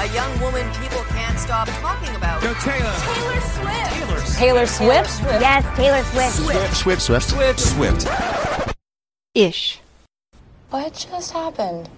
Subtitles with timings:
[0.00, 2.40] A young woman people can't stop talking about.
[2.40, 2.90] Go Taylor.
[3.04, 3.92] Taylor Swift.
[3.92, 4.20] Taylor.
[4.38, 5.20] Taylor Swift?
[5.42, 6.36] Yes, Taylor Swift.
[6.74, 8.76] Swift, Swift, Swift, Swift.
[9.34, 9.78] Ish.
[10.70, 11.90] What just happened?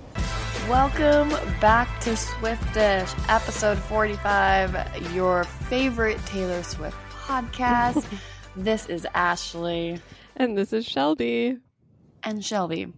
[0.68, 1.28] Welcome
[1.60, 8.04] back to Swiftish, episode 45, your favorite Taylor Swift podcast.
[8.56, 10.00] this is Ashley
[10.34, 11.58] And this is Shelby.
[12.24, 12.92] and Shelby.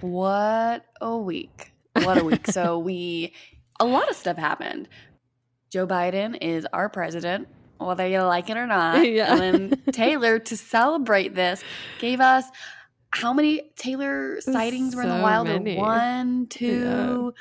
[0.00, 1.72] What a week.
[1.92, 2.46] What a week.
[2.50, 3.34] so, we,
[3.80, 4.88] a lot of stuff happened.
[5.70, 7.48] Joe Biden is our president,
[7.78, 9.04] whether you like it or not.
[9.06, 9.32] Yeah.
[9.36, 11.62] And then Taylor, to celebrate this,
[11.98, 12.44] gave us
[13.10, 15.48] how many Taylor sightings were in the wild?
[15.48, 15.76] many.
[15.76, 17.34] One, two,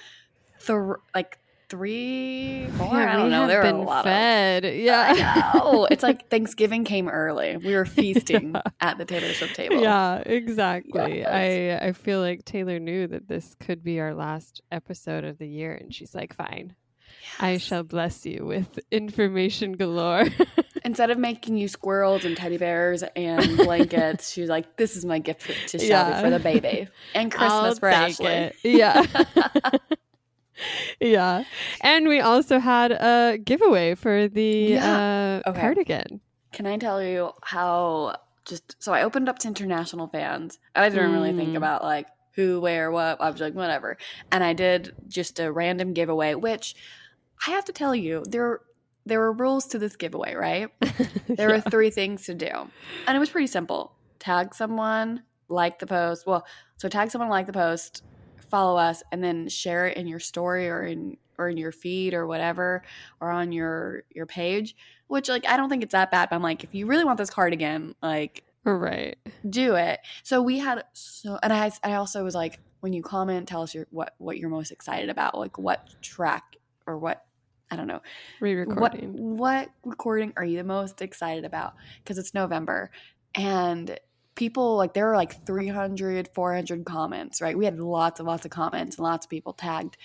[0.60, 1.38] thr- like
[1.70, 2.96] three, four.
[2.96, 3.48] I don't know.
[3.48, 4.66] There were been a lot fed.
[4.66, 4.74] of.
[4.76, 5.52] Yeah.
[5.56, 7.58] Oh, it's like Thanksgiving came early.
[7.58, 9.82] We were feasting at the Taylor Swift table.
[9.82, 11.20] Yeah, exactly.
[11.20, 11.82] Yes.
[11.82, 15.48] I I feel like Taylor knew that this could be our last episode of the
[15.48, 16.76] year, and she's like, "Fine,
[17.40, 20.26] I shall bless you with information galore."
[20.86, 25.18] Instead of making you squirrels and teddy bears and blankets, she's like, "This is my
[25.18, 26.22] gift to Shelby Yeah.
[26.22, 28.56] for the baby and Christmas I'll for Ashley." it.
[28.64, 29.04] Yeah.
[31.00, 31.44] Yeah.
[31.82, 35.42] And we also had a giveaway for the Yeah.
[35.46, 35.62] uh, Okay.
[35.62, 36.22] cardigan.
[36.54, 40.60] Can I tell you how just so I opened up to international fans.
[40.76, 41.58] I didn't really think Mm.
[41.58, 43.20] about like who, where, what.
[43.20, 43.98] I was like, whatever.
[44.32, 46.76] And I did just a random giveaway, which
[47.48, 48.62] I have to tell you, there
[49.08, 50.70] there were rules to this giveaway, right?
[51.28, 52.48] There were three things to do.
[53.08, 53.94] And it was pretty simple.
[54.20, 56.26] Tag someone, like the post.
[56.28, 56.46] Well,
[56.78, 58.04] so tag someone, like the post,
[58.50, 62.14] follow us, and then share it in your story or in or in your feed
[62.14, 62.84] or whatever,
[63.20, 64.76] or on your your page.
[65.08, 67.18] Which like I don't think it's that bad, but I'm like, if you really want
[67.18, 69.18] this card again like right.
[69.48, 70.00] do it.
[70.24, 73.74] So we had so, and I I also was like, when you comment, tell us
[73.74, 76.56] your what what you're most excited about, like what track
[76.88, 77.26] or what
[77.72, 78.02] I don't know
[78.40, 79.14] Re-recording.
[79.14, 81.74] what what recording are you the most excited about?
[82.04, 82.92] Because it's November
[83.34, 84.00] and
[84.36, 87.58] people like there were like 300 400 comments right?
[87.58, 89.98] We had lots and lots of comments and lots of people tagged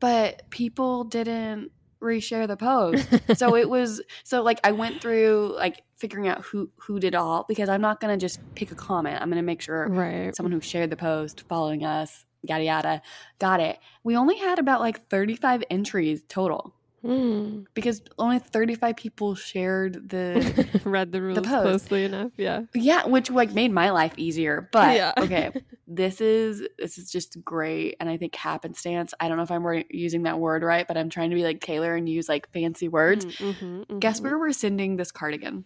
[0.00, 1.70] but people didn't
[2.02, 3.06] reshare the post.
[3.36, 7.44] So it was so like i went through like figuring out who who did all
[7.48, 9.20] because i'm not gonna just pick a comment.
[9.20, 10.34] I'm gonna make sure right.
[10.36, 13.02] someone who shared the post following us yada yada
[13.38, 13.78] got it.
[14.02, 16.74] We only had about like 35 entries total
[17.04, 17.66] Mm.
[17.74, 21.48] because only 35 people shared the Read the rules post.
[21.88, 22.30] closely enough.
[22.36, 22.62] Yeah.
[22.74, 25.12] yeah which like made my life easier but Yeah.
[25.18, 25.50] okay
[25.88, 29.66] this is this is just great and i think happenstance i don't know if i'm
[29.66, 32.48] re- using that word right but i'm trying to be like taylor and use like
[32.52, 33.54] fancy words Mm,
[33.88, 34.24] mhm, guess mhm.
[34.24, 35.64] where we're sending this cardigan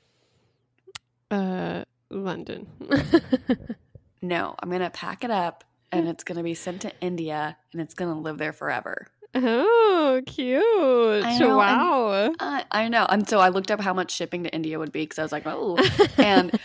[1.31, 2.67] Uh, London.
[4.23, 7.95] no i'm gonna pack it up and it's gonna be sent to india and it's
[7.95, 11.25] gonna live there forever oh, cute!
[11.25, 12.33] I know, wow.
[12.41, 15.03] I, I know and so i looked up how much shipping to india would be
[15.03, 15.77] because i was like oh
[16.19, 16.59] and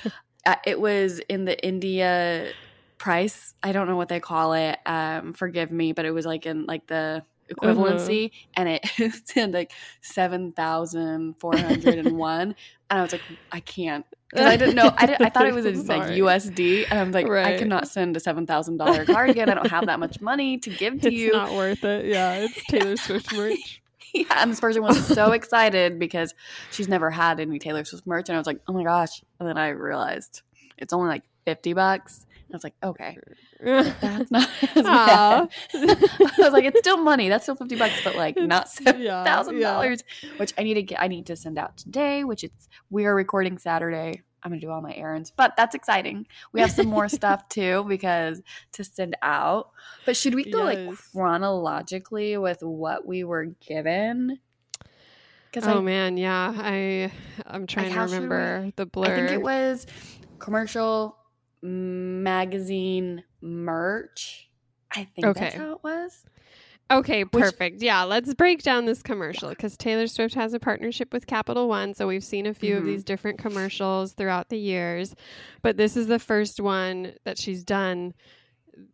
[0.45, 2.51] uh, it was in the India
[2.97, 3.53] price.
[3.63, 4.77] I don't know what they call it.
[4.85, 9.71] Um, forgive me, but it was like in like the equivalency, and it said like
[10.01, 12.55] seven thousand four hundred and one.
[12.89, 14.93] And I was like, I can't because I didn't know.
[14.97, 18.15] I, didn't, I thought it was in like USD, and I'm like, I cannot send
[18.15, 19.49] a seven thousand dollar card cardigan.
[19.49, 21.27] I don't have that much money to give to it's you.
[21.27, 22.05] It's not worth it.
[22.05, 23.81] Yeah, it's Taylor Swift merch.
[24.13, 26.33] Yeah, and this person was so excited because
[26.71, 29.47] she's never had any Taylor Swift merch, and I was like, "Oh my gosh!" And
[29.47, 30.41] then I realized
[30.77, 32.25] it's only like fifty bucks.
[32.53, 33.17] I was like, "Okay,
[33.59, 37.29] that's not as bad." I was like, "It's still money.
[37.29, 39.71] That's still fifty bucks, but like not seven yeah, thousand yeah.
[39.71, 40.03] dollars."
[40.37, 41.01] Which I need to get.
[41.01, 42.23] I need to send out today.
[42.23, 44.23] Which it's we are recording Saturday.
[44.43, 46.25] I'm gonna do all my errands, but that's exciting.
[46.51, 48.41] We have some more stuff too because
[48.73, 49.69] to send out.
[50.05, 54.39] But should we go like chronologically with what we were given?
[55.51, 56.53] Because Oh I, man, yeah.
[56.57, 57.11] I
[57.45, 59.13] I'm trying to how should remember the blur.
[59.13, 59.85] I think it was
[60.39, 61.17] commercial
[61.61, 64.49] magazine merch.
[64.95, 66.25] I think that's how it was.
[66.91, 67.81] Okay, perfect.
[67.81, 71.93] yeah, let's break down this commercial because Taylor Swift has a partnership with Capital One.
[71.93, 72.87] So we've seen a few of Mhm.
[72.87, 75.15] these different commercials throughout the years,
[75.61, 78.13] but this is the first one that she's done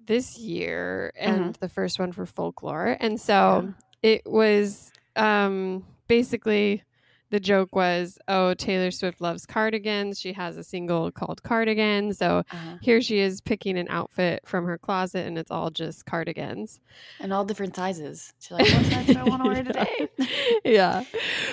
[0.05, 2.97] this year and the first one for folklore.
[2.99, 3.73] And so
[4.03, 6.83] it was um, basically
[7.29, 10.19] the joke was, oh, Taylor Swift loves cardigans.
[10.19, 12.13] She has a single called Cardigan.
[12.13, 12.77] So Uh-huh.
[12.81, 16.79] here she is picking an outfit from her closet and it's all just cardigans.
[17.19, 18.33] And all different sizes.
[18.39, 20.07] She's like, what size do I want to wear today?
[20.65, 21.03] yeah.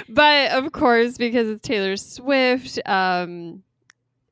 [0.09, 3.63] But of course, because it's Taylor Swift, um,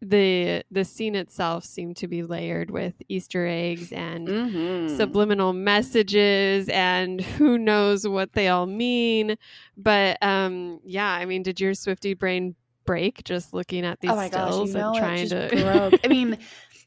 [0.03, 4.97] the the scene itself seemed to be layered with Easter eggs and Mhm.
[4.99, 9.37] subliminal messages and who knows what they all mean.
[9.77, 14.17] But um yeah, I mean, did your Swifty brain break just looking at these oh
[14.17, 15.99] my gosh, stills you know and trying to.
[16.05, 16.37] I mean,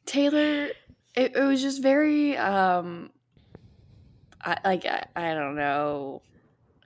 [0.05, 0.65] Taylor,
[1.15, 3.11] it, it was just very um,
[4.43, 6.21] I, like I, I don't know,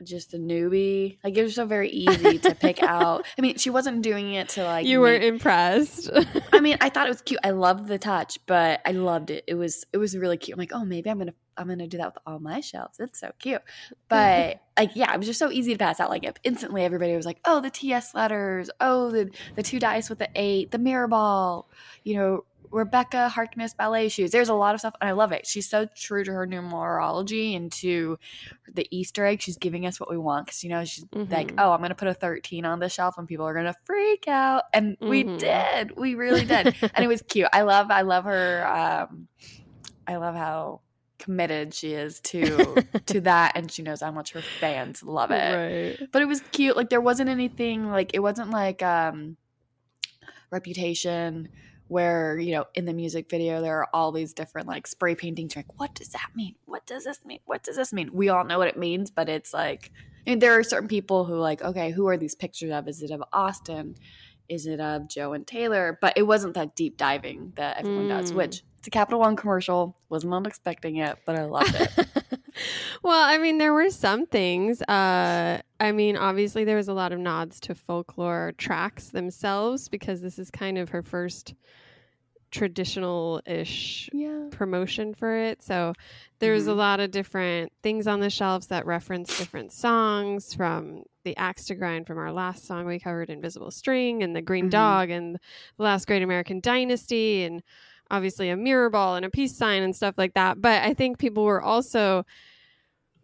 [0.04, 1.18] just a newbie.
[1.24, 3.26] Like it was so very easy to pick out.
[3.38, 6.10] I mean, she wasn't doing it to like you were make- impressed.
[6.54, 7.40] I mean, I thought it was cute.
[7.44, 9.44] I loved the touch, but I loved it.
[9.48, 10.56] It was it was really cute.
[10.56, 13.00] I'm like, oh, maybe I'm gonna I'm gonna do that with all my shelves.
[13.00, 13.62] It's so cute.
[14.08, 16.10] But like, yeah, it was just so easy to pass out.
[16.10, 18.70] Like instantly, everybody was like, oh, the TS letters.
[18.80, 21.70] Oh, the the two dice with the eight, the mirror ball.
[22.04, 24.32] You know, Rebekah Harkness ballet shoes.
[24.32, 25.48] There's a lot of stuff, and I love it.
[25.48, 28.18] She's so true to her numerology and to
[28.72, 29.42] the Easter egg.
[29.42, 31.56] She's giving us what we want because you know she's like, Mhm.
[31.58, 34.64] oh, I'm gonna put a 13 on the shelf, and people are gonna freak out,
[34.74, 35.40] and we Mhm.
[35.40, 35.98] did.
[35.98, 37.50] We really did, and it was cute.
[37.52, 38.68] I love, I love her.
[38.68, 39.28] Um,
[40.08, 40.82] I love how
[41.18, 42.78] committed she is to
[43.08, 46.10] to that, and she knows how much her fans love it right.
[46.14, 49.36] but it was cute like there wasn't anything like it wasn't like um
[50.52, 51.50] reputation
[51.90, 55.56] where you know in the music video there are all these different like spray paintings
[55.56, 56.56] You're like what does that mean?
[56.66, 57.40] What does this mean?
[57.46, 58.12] What does this mean?
[58.14, 59.92] We all know what it means but it's like
[60.26, 62.88] I mean, there are certain people who like okay who are these pictures of?
[62.88, 63.96] Is it of austin?
[64.48, 65.98] Is it of joe and taylor?
[66.02, 68.36] But it wasn't that deep diving that everyone does Mm.
[68.36, 71.92] which it's a capital one commercial was not expecting it but i loved it
[73.04, 74.82] well, I mean, there were some things.
[74.82, 80.20] Uh, I mean, obviously, there was a lot of nods to folklore tracks themselves because
[80.22, 81.54] this is kind of her first
[82.52, 85.62] traditional ish yeah promotion for it.
[85.62, 85.94] So
[86.40, 86.78] there's a Mhm.
[86.78, 91.76] lot of different things on the shelves that reference different songs from the axe to
[91.76, 94.72] grind from our last song we covered, Invisible String, and the Green Mhm.
[94.72, 95.36] Dog, and
[95.78, 97.62] the last Great American Dynasty, and
[98.12, 100.62] obviously a mirror ball and a peace sign and stuff like that.
[100.62, 102.26] But I think people were also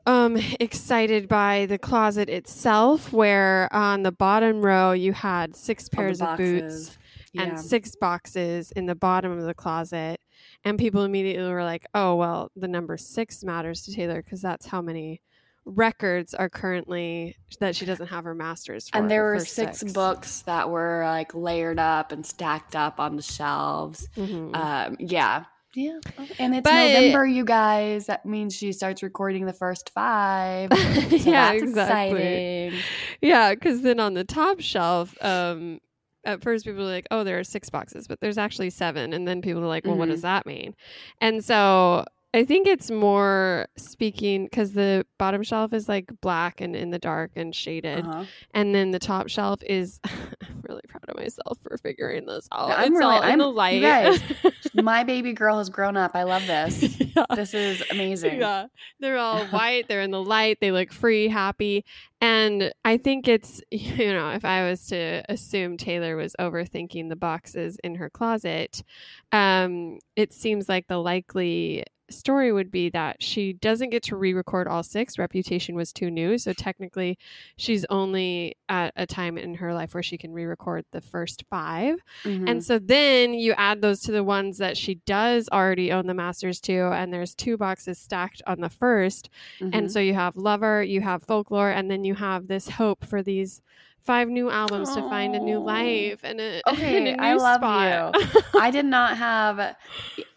[0.05, 6.21] um excited by the closet itself where on the bottom row you had six pairs
[6.21, 6.97] of boots.
[7.33, 7.43] Yeah.
[7.43, 10.21] and six boxes in the bottom of the closet.
[10.63, 14.65] And people immediately were like, oh, well, the number six matters to Taylor because that's
[14.65, 15.19] how many
[15.65, 18.97] records are currently that she doesn't have her master's for.
[18.97, 23.21] and there were six, books that were like layered up and stacked up on the
[23.23, 24.07] shelves.
[24.15, 24.55] Mhm.
[24.55, 25.45] Um, yeah.
[25.73, 25.99] Yeah.
[26.39, 28.05] And it's But- November, you guys.
[28.05, 30.69] That means she starts recording the first five.
[31.25, 32.21] So yeah, that's exactly.
[32.67, 32.79] exciting.
[33.21, 35.79] Yeah, because then on the top shelf, um,
[36.23, 39.27] at first people were like, "Oh, there are six boxes," but there's actually seven, and
[39.27, 40.11] then people are like, "Well, what Mhm.
[40.13, 40.75] does that mean?"
[41.21, 46.75] And so I think it's more speaking because the bottom shelf is like black and
[46.75, 48.25] in the dark and shaded, Uh-huh.
[48.53, 49.99] and then the top shelf is.
[50.05, 52.71] I'm really proud of myself for figuring this out.
[52.71, 53.81] I'm it's really- all in I'm- the light.
[53.81, 54.21] guys,
[54.75, 56.11] My baby girl has grown up.
[56.15, 56.99] I love this.
[56.99, 57.25] yeah.
[57.35, 58.39] This is amazing.
[58.39, 58.65] Yeah.
[58.99, 61.85] They're all white, they're in the light, they look free, happy.
[62.19, 67.15] And I think it's, you know, if I was to assume Taylor was overthinking the
[67.15, 68.83] boxes in her closet,
[69.31, 74.67] um, it seems like the likely story would be that she doesn't get to re-record
[74.67, 77.17] all six reputation was too new so technically
[77.57, 81.95] she's only at a time in her life where she can re-record the first five
[82.23, 82.47] Mhm.
[82.49, 86.13] and so then you add those to the ones that she does already own the
[86.13, 89.29] masters to, and there's two boxes stacked on the 1st
[89.59, 89.69] Mhm.
[89.73, 93.23] And so you have Lover, you have Folklore, and then you have this hope for
[93.23, 93.61] these
[94.05, 97.33] five new albums to find a new life and a, Okay, and a new I
[97.33, 98.15] love spot.
[98.59, 99.75] I did not have.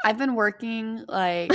[0.05, 1.53] I've been working like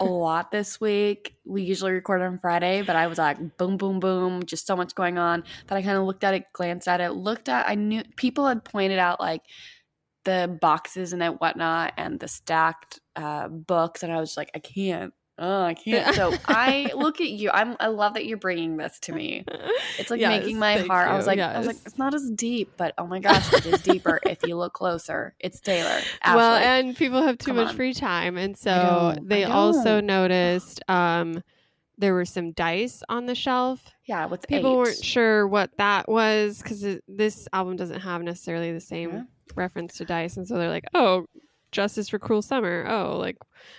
[0.00, 1.34] a lot this week.
[1.44, 4.94] We usually record on Friday, but I was like boom, boom, boom, just so much
[4.94, 7.68] going on that I kind of looked at it, glanced at it, looked at.
[7.68, 9.42] I knew people had pointed out like
[10.24, 14.58] the boxes and it whatnot, and the stacked uh, books, and I was like, I
[14.58, 15.12] can't.
[15.38, 16.14] Oh, I can't.
[16.14, 17.50] So I look at you.
[17.52, 17.76] I'm.
[17.78, 19.44] I love that you're bringing this to me.
[19.98, 21.08] It's like Yes, making my heart.
[21.08, 21.32] I was you.
[21.32, 24.20] like, I was like, it's not as deep, but oh my gosh, it is deeper
[24.26, 25.34] if you look closer.
[25.40, 26.00] It's Taylor.
[26.26, 27.76] well, and people have too Come much on.
[27.76, 31.42] free time, and so they also noticed um,
[31.98, 33.80] there were some dice on the shelf.
[34.06, 34.76] yeah, with People eight.
[34.78, 39.22] weren't sure what that was because this album doesn't have necessarily the same Yeah.
[39.54, 41.26] reference to dice, and so they're like, "Oh,
[41.76, 43.36] Justice for Cruel Summer." Oh, like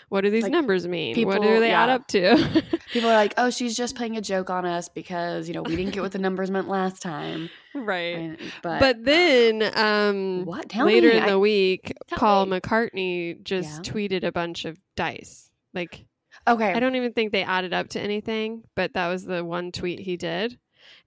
[0.09, 1.15] what do these Like, numbers mean?
[1.25, 2.63] what people- do they add up to?
[2.93, 5.75] People are like, oh, she's just playing a joke on us because you know we
[5.75, 7.49] didn't get what the numbers meant last time.
[7.75, 8.15] right.
[8.17, 10.69] And- but But then, um, what?
[10.69, 11.17] Tell later me.
[11.17, 12.59] in the I- week, Paul me.
[12.59, 13.91] McCartney just Yeah.
[13.93, 15.49] tweeted a bunch of dice.
[15.73, 16.05] Like,
[16.47, 19.71] okay, I don't even think they added up to anything, but that was the one
[19.71, 20.57] tweet he did.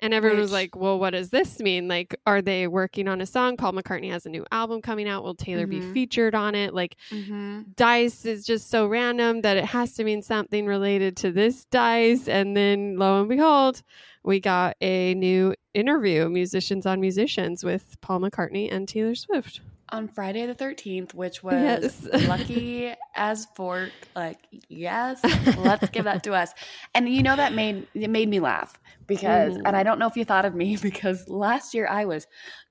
[0.00, 1.88] And everyone was like, well, what does this mean?
[1.88, 3.56] Like, are they working on a song?
[3.56, 5.22] Paul McCartney has a new album coming out.
[5.24, 5.92] Will Taylor be Mhm.
[5.92, 6.72] featured on it?
[6.74, 7.62] Like, Mm-hmm.
[7.76, 12.28] dice is just so random that it has to mean something related to this dice.
[12.28, 13.82] And then lo and behold,
[14.22, 19.60] we got a new interview, Musicians on Musicians, with Paul McCartney and Taylor Swift.
[19.92, 22.06] On Friday the 13th, which was Yes.
[22.28, 23.90] lucky as fork.
[24.14, 25.20] Like, yes,
[25.58, 26.52] let's give that to us.
[26.94, 29.62] And you know that made it made me laugh because, Mm.
[29.66, 32.26] and I don't know if you thought of me because last year I was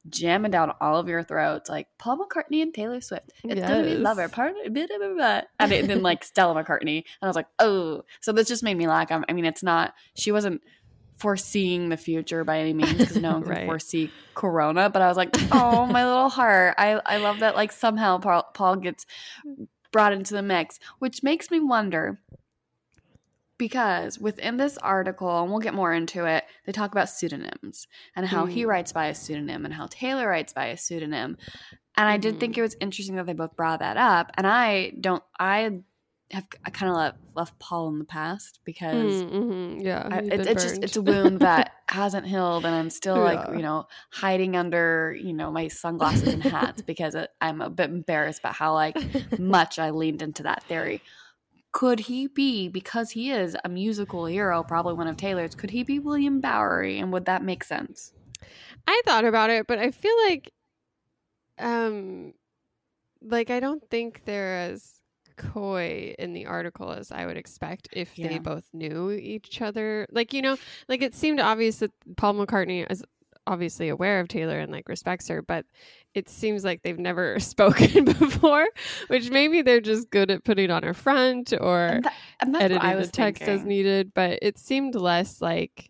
[0.10, 3.32] jamming down all of your throats like Paul McCartney and Taylor Swift.
[3.44, 4.00] It's gonna be Yes.
[4.00, 5.42] lover part, blah, blah, blah, blah.
[5.60, 8.88] and then like Stella McCartney, and I was like, oh, so this just made me
[8.88, 9.08] laugh.
[9.12, 9.94] I mean, it's not.
[10.16, 10.62] She wasn't
[11.20, 13.66] foreseeing the future by any means because no one can Right.
[13.66, 14.90] foresee Corona.
[14.90, 16.76] But I was like, oh, my little heart.
[16.78, 17.56] I I love that.
[17.56, 19.06] Like somehow Paul, Paul gets
[19.92, 22.20] brought into the mix, which makes me wonder
[23.58, 28.26] because within this article, and we'll get more into it, they talk about pseudonyms and
[28.26, 28.68] how he Mm.
[28.68, 31.38] writes by a pseudonym and how Taylor writes by a pseudonym.
[31.98, 34.32] And I did think it was interesting that they both brought that up.
[34.38, 35.82] And I don't, I
[36.32, 40.18] have, I kind of left, left Paul in the past because Mm, mhm, Yeah, I,
[40.18, 43.88] it, it's just it's a wound that hasn't healed, and I'm still like you know
[44.12, 48.56] hiding under you know my sunglasses and hats because it, I'm a bit embarrassed about
[48.56, 48.98] how like
[49.40, 51.02] much I leaned into that theory.
[51.72, 55.54] Could he be because he is a musical hero, probably one of Taylor's?
[55.54, 58.12] Could he be William Bowery, and would that make sense?
[58.88, 60.52] I thought about it, but I feel like,
[61.60, 62.34] um,
[63.22, 64.99] like I don't think they're as
[65.40, 68.28] coy in the article as I would expect if Yeah.
[68.28, 70.06] they both knew each other.
[70.12, 73.04] Like you know, like it seemed obvious that Paul McCartney is
[73.48, 75.66] obviously aware of Taylor and like respects her, but
[76.14, 78.68] it seems like they've never spoken before,
[79.08, 83.00] which maybe they're just good at putting on a front or And, tha- and editing
[83.00, 85.90] the text as needed, but it seemed less like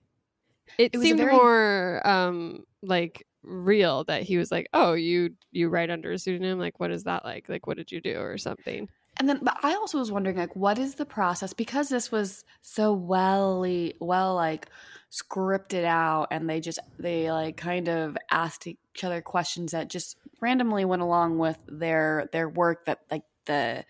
[0.77, 5.67] it, It seemed very- more um like real that he was like, "Oh, you you
[5.69, 6.59] write under a pseudonym?
[6.59, 7.49] Like what is that like?
[7.49, 8.87] Like what did you do or something?"
[9.19, 11.51] And then, but I also was wondering, like, what is the process?
[11.51, 13.65] Because this was so well,
[13.99, 14.67] well, like
[15.11, 20.15] scripted out, and they just they like kind of asked each other questions that just
[20.39, 23.83] randomly went along with their their work that like the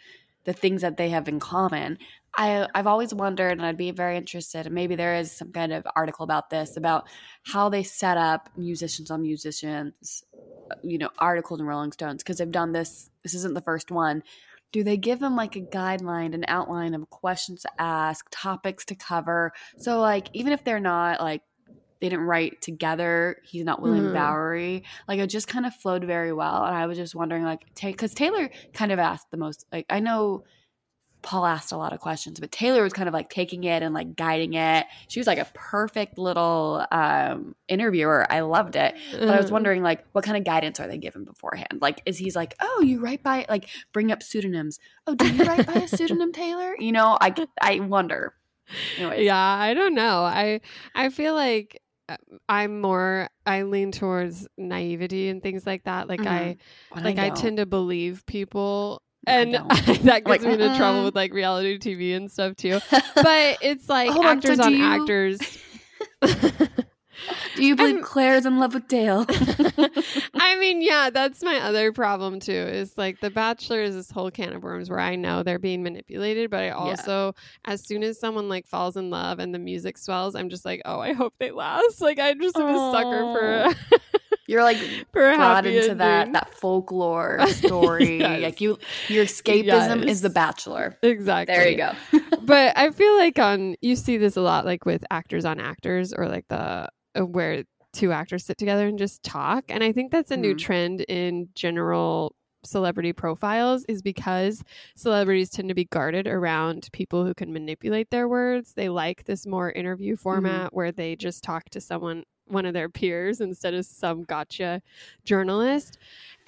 [0.45, 1.99] the things that they have in common.
[2.35, 5.73] I I've always wondered, and I'd be very interested, and maybe there is some kind
[5.73, 7.07] of article about this about
[7.43, 10.23] how they set up musicians on musicians,
[10.81, 13.11] you know, articles in Rolling Stones because they've done this.
[13.21, 14.23] This isn't the first one
[14.71, 18.95] do they give them like a guideline an outline of questions to ask topics to
[18.95, 21.41] cover so like even if they're not like
[22.01, 24.13] they didn't write together he's not william Mhm.
[24.13, 27.61] bowery like it just kind of flowed very well and i was just wondering like
[27.81, 30.43] because taylor kind of asked the most like i know
[31.21, 33.93] paul asked a lot of questions but taylor was kind of like taking it and
[33.93, 39.27] like guiding it she was like a perfect little um interviewer i loved it but
[39.29, 41.79] I was Uh, wondering, like, what kind of guidance are they given beforehand?
[41.81, 44.79] Like, is he's like, oh, you write by, like, bring up pseudonyms.
[45.07, 46.75] Oh, do you write by a pseudonym, Taylor?
[46.79, 48.33] You know, I, I wonder.
[48.97, 50.21] Anyways, Yeah, I don't know.
[50.23, 50.61] I
[50.95, 56.07] I feel like uh, I'm more I lean towards naivety and things like that.
[56.07, 56.57] Like I
[56.93, 59.53] but like I, tend to believe people I and
[60.03, 61.05] that Like, gets me into trouble mm-mm.
[61.05, 62.79] with like reality TV and stuff too.
[63.15, 65.39] But it's like Hold on, so actors on you- actors.
[67.59, 69.25] do you believe I'm- Clare's in love with Dale?
[70.35, 72.51] I mean, yeah, that's my other problem too.
[72.53, 75.83] Is like The Bachelor is this whole can of worms where I know they're being
[75.83, 77.33] manipulated, but I also,
[77.65, 80.81] as soon as someone like falls in love and the music swells, I'm just like,
[80.85, 82.01] oh, I hope they last.
[82.09, 83.97] Like I just am a sucker for
[84.47, 84.77] You're like
[85.11, 86.33] for brought into that ending.
[86.33, 88.19] that folklore story.
[88.19, 88.41] Yes.
[88.41, 89.65] Like you, your escapism
[90.01, 90.05] Yes.
[90.05, 90.97] is The Bachelor.
[91.03, 91.55] Exactly.
[91.55, 91.91] There you go.
[92.41, 96.13] but I feel like on you see this a lot, like with actors on actors,
[96.13, 97.63] or like the where
[97.93, 99.65] two actors sit together and just talk.
[99.69, 100.55] And I think that's a new Mhm.
[100.55, 102.35] trend in general
[102.65, 104.63] celebrity profiles is because
[104.95, 108.73] celebrities tend to be guarded around people who can manipulate their words.
[108.73, 112.89] They like this more interview format where they just talk to someone one of their
[112.89, 114.81] peers instead of some gotcha
[115.23, 115.97] journalist.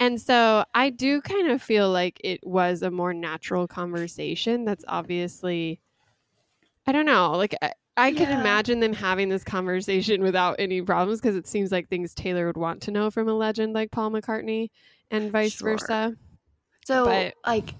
[0.00, 4.84] And so I do kind of feel like it was a more natural conversation that's
[4.88, 5.80] obviously
[6.86, 7.54] I don't know, like
[7.96, 8.40] I, I can Yeah.
[8.40, 12.56] imagine them having this conversation without any problems because it seems like things Taylor would
[12.56, 14.70] want to know from a legend like Paul McCartney
[15.10, 15.72] and vice Sure.
[15.78, 16.16] versa.
[16.86, 17.74] So, But- like,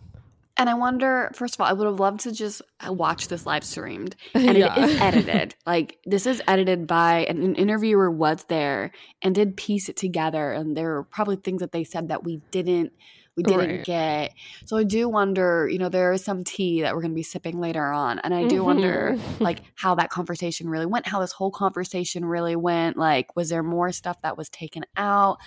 [0.58, 1.30] and I wonder.
[1.34, 4.58] First of all, I would have loved to just uh, watch this live streamed, and
[4.58, 4.78] Yeah.
[4.78, 5.54] it is edited.
[5.66, 8.92] Like, this is edited by an, an interviewer was there
[9.22, 12.42] and did piece it together, and there were probably things that they said that we
[12.50, 12.92] didn't
[13.36, 13.84] we didn't Right.
[13.84, 14.32] get.
[14.66, 17.22] So I do wonder, you know, there is some tea that we're going to be
[17.22, 18.18] sipping later on.
[18.18, 19.40] And I do wonder, Mhm.
[19.40, 22.96] like, how that conversation really went, how this whole conversation really went.
[22.96, 25.38] Like, was there more stuff that was taken out?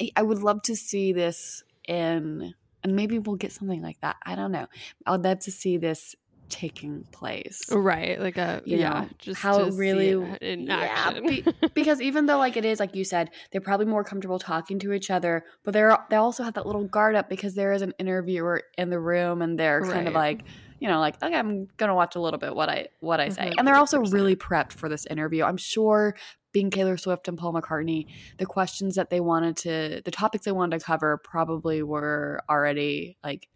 [0.00, 4.16] I, I would love to see this in, and maybe we'll get something like that.
[4.24, 4.66] I don't know.
[5.06, 6.14] I would love to see this
[6.48, 7.62] taking place.
[7.70, 12.00] right, like a You yeah, know, just how it really- it in yeah, be- because
[12.00, 15.10] even though like it is like you said they're probably more comfortable talking to each
[15.10, 18.62] other but they're they also have that little guard up because there is an interviewer
[18.78, 20.42] in the room and they're kind of like
[20.80, 23.46] you know like okay i'm gonna watch a little bit what i what i say.
[23.50, 24.12] Mhm, and they're also 100%.
[24.12, 25.44] really prepped for this interview.
[25.44, 26.14] I'm sure
[26.52, 28.06] being taylor swift and paul mccartney
[28.38, 33.16] the questions that they wanted to the topics they wanted to cover probably were already
[33.24, 33.48] like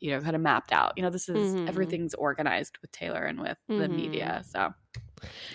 [0.00, 1.66] you know kind of mapped out you know this is Mhm.
[1.66, 3.88] everything's organized with taylor and with the Mhm.
[3.88, 4.72] media so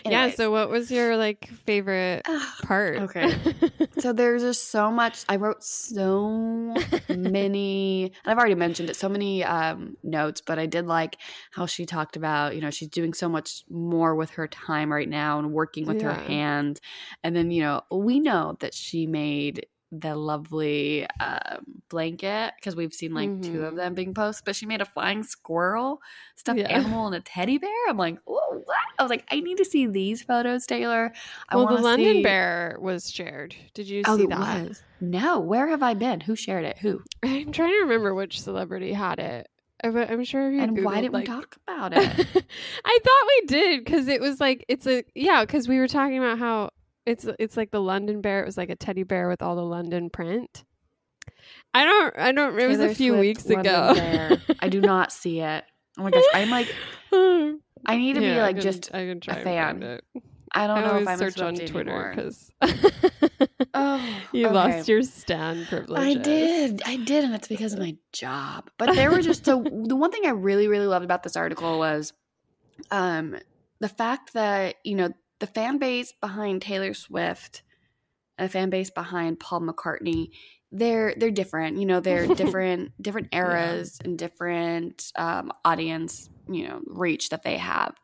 [0.08, 0.30] yeah.
[0.30, 2.26] So, what was your like favorite
[2.62, 3.04] part?
[3.04, 3.36] Okay.
[4.00, 5.26] So there's just so much.
[5.30, 10.66] I wrote so many, and I've already mentioned it, so many um, notes, but I
[10.66, 11.18] did like
[11.52, 15.10] how she talked about, you know, she's doing so much more with her time right
[15.10, 16.16] now and working with her Yeah.
[16.16, 16.82] hands.
[17.24, 22.94] And then, you know, we know that she made the lovely um, blanket because we've
[22.94, 23.78] seen like two of Mhm.
[23.78, 26.02] them being posted, but she made a flying squirrel,
[26.36, 26.68] stuffed Yeah.
[26.70, 27.70] animal, and a teddy bear.
[27.90, 28.78] I'm like, oh, what?
[28.98, 31.12] I was like, I need to see these photos, Taylor.
[31.50, 33.54] I well, the London see- Bear was shared.
[33.74, 34.68] Did you Oh, see it that?
[34.68, 34.82] was.
[35.02, 36.22] No, where have I been?
[36.22, 36.78] Who shared it?
[36.78, 37.02] Who?
[37.24, 39.50] I'm trying to remember which celebrity had it.
[39.84, 42.02] Uh, I'm sure if you And why didn't like- we talk about it?
[42.86, 46.18] I thought we did because it was like it's a yeah because we were talking
[46.20, 46.70] about how
[47.12, 48.42] it's it's like the London bear.
[48.42, 50.64] It was like a teddy bear with all the London print.
[51.74, 52.60] I don't I don't.
[52.60, 53.94] It was a few Swift, weeks ago.
[53.96, 54.42] Bear.
[54.60, 55.64] I do not see it.
[56.00, 56.74] Oh my gosh, I'm like,
[57.14, 58.94] I need to Yeah, be I like can- just.
[58.94, 59.68] I can try and fan.
[59.82, 60.04] find it.
[60.54, 62.52] I don't I know if I'm a search on Twitter because
[63.74, 64.54] Oh, you okay.
[64.54, 66.00] lost your stand privilege.
[66.02, 66.82] I did.
[66.86, 68.70] I did, and it's because of my job.
[68.78, 71.78] But there were just so the one thing I really, really loved about this article
[71.80, 72.12] was
[72.90, 73.38] um
[73.80, 77.64] the fact that, you know, the fan base behind Taylor Swift
[78.38, 80.30] and the fan base behind Paul McCartney,
[80.72, 81.78] they're they're different.
[81.78, 87.58] You know, they're different different eras and different um audience, you know, reach that they
[87.58, 87.96] have.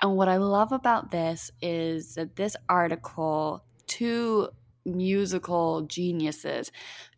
[0.00, 4.48] And what I love about this is that this article, two
[4.86, 6.70] musical geniuses,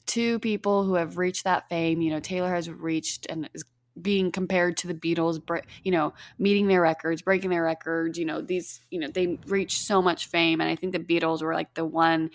[0.06, 2.00] two people who have reached that fame.
[2.00, 3.64] You know, Taylor has reached and is
[4.00, 5.40] being compared to the Beatles,
[5.84, 8.18] you know, meeting their records, breaking their records.
[8.18, 10.60] You know, these, you know, they reached so much fame.
[10.60, 12.30] And I think the Beatles were like the one,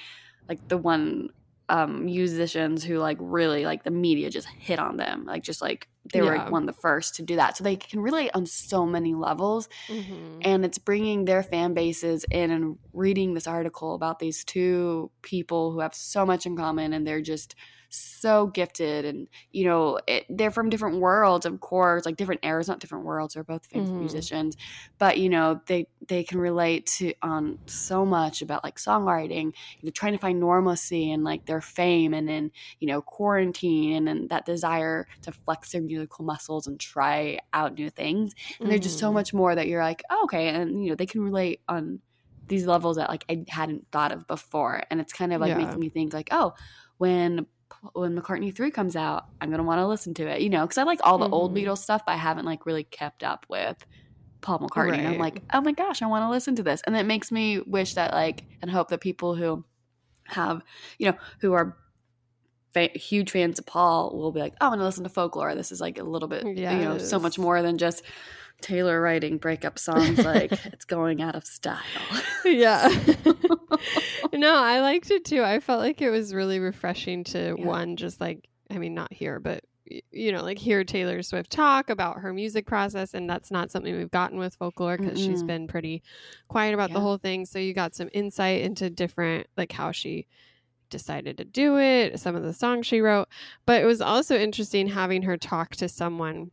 [0.49, 1.29] like the one
[1.69, 5.87] um musicians who like really like the media just hit on them like just like
[6.11, 8.45] they were like one of the first to do that so they can relate on
[8.45, 10.43] so many levels Mhm.
[10.43, 15.71] and it's bringing their fan bases in and reading this article about these two people
[15.71, 17.55] who have so much in common and they're just
[17.93, 22.67] so gifted and you know it, they're from different worlds of course like different eras
[22.67, 23.99] not different worlds they're both famous Mhm.
[23.99, 24.55] musicians
[24.97, 29.45] but you know they they can relate to on so much about like songwriting
[29.79, 33.93] you know trying to find normalcy and like their fame and then you know quarantine
[33.95, 38.71] and then that desire to flex their musical muscles and try out new things and
[38.71, 39.11] there's just so Mhm.
[39.11, 42.01] much more that you're like oh, okay and you know they can relate on
[42.47, 45.55] these levels that like i hadn't thought of before and it's kind of like Yeah.
[45.55, 46.51] making me think like oh
[46.97, 47.45] when
[47.93, 50.77] when mccartney 3 comes out i'm gonna want to listen to it you know because
[50.77, 51.63] i like all the old Mhm.
[51.63, 53.83] beatles stuff but i haven't like really kept up with
[54.41, 56.95] paul mccartney and i'm like oh my gosh i want to listen to this and
[56.95, 59.63] it makes me wish that like and hope that people who
[60.25, 60.61] have
[60.99, 61.77] you know who are
[62.73, 65.55] fa- huge fans of Paul will be like, oh, I'm gonna listen to folklore.
[65.55, 68.03] This is like a little bit, you know, so much more than just
[68.61, 70.19] Taylor writing breakup songs.
[70.23, 71.77] like it's going out of style.
[72.45, 72.87] yeah.
[74.33, 75.43] no, I liked it too.
[75.43, 77.65] I felt like it was really refreshing to Yeah.
[77.65, 79.63] one, just like, I mean, not here, but
[80.11, 83.13] you know, like hear Taylor Swift talk about her music process.
[83.13, 85.47] And that's not something we've gotten with folklore because she's Mm-mm.
[85.47, 86.01] been pretty
[86.47, 87.45] quiet about the whole thing.
[87.45, 90.27] So you got some insight into different, like how she
[90.89, 93.27] decided to do it, some of the songs she wrote.
[93.65, 96.51] But it was also interesting having her talk to someone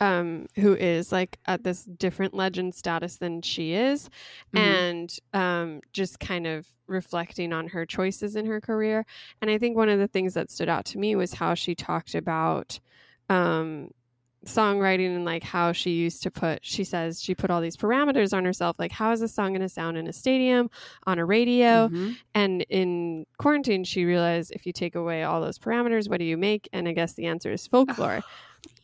[0.00, 4.08] um who is like at this different legend status than she is
[4.54, 4.60] Mhm.
[4.60, 9.04] and um just kind of reflecting on her choices in her career
[9.40, 11.74] and i think one of the things that stood out to me was how she
[11.74, 12.78] talked about
[13.30, 13.88] um
[14.44, 18.36] songwriting and like how she used to put she says she put all these parameters
[18.36, 20.68] on herself like how is a song going to sound in a stadium
[21.06, 22.16] on a radio Mhm.
[22.34, 26.36] and in quarantine, she realized if you take away all those parameters, what do you
[26.36, 26.68] make?
[26.72, 28.20] And I guess the answer is folklore,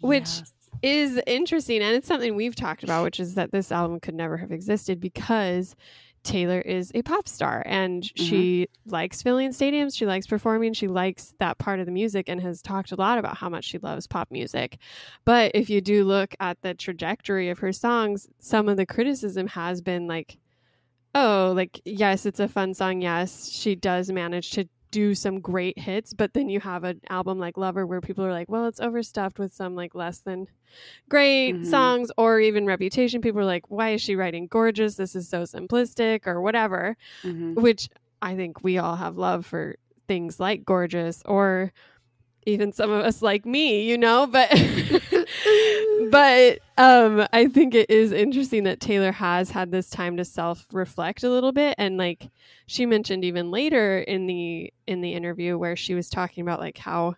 [0.00, 0.52] which Yes.
[0.82, 1.82] Is interesting.
[1.82, 5.00] And it's something we've talked about, which is that this album could never have existed
[5.00, 5.76] because
[6.22, 8.90] Taylor is a pop star and she mm-hmm.
[8.90, 9.96] likes filling stadiums.
[9.96, 10.74] She likes performing.
[10.74, 13.64] She likes that part of the music and has talked a lot about how much
[13.64, 14.78] she loves pop music.
[15.24, 19.46] But if you do look at the trajectory of her songs, some of the criticism
[19.48, 20.36] has been like,
[21.14, 23.00] oh, like, yes, it's a fun song.
[23.00, 27.38] Yes, she does manage to do some great hits, but then you have an album
[27.38, 30.46] like Lover where people are like, well, it's overstuffed with some like less than
[31.08, 31.66] great Mhm.
[31.66, 33.20] songs or even Reputation.
[33.20, 34.96] People are like, why is she writing gorgeous?
[34.96, 37.60] This is so simplistic or whatever, Mhm.
[37.60, 37.88] which
[38.22, 39.76] I think we all have love for
[40.08, 41.72] things like gorgeous or
[42.50, 44.50] even some of us like me, you know, but
[46.10, 51.22] but um I think it is interesting that Taylor has had this time to self-reflect
[51.22, 51.74] a little bit.
[51.78, 52.30] And like
[52.66, 56.78] she mentioned even later in the in the interview where she was talking about like
[56.78, 57.14] how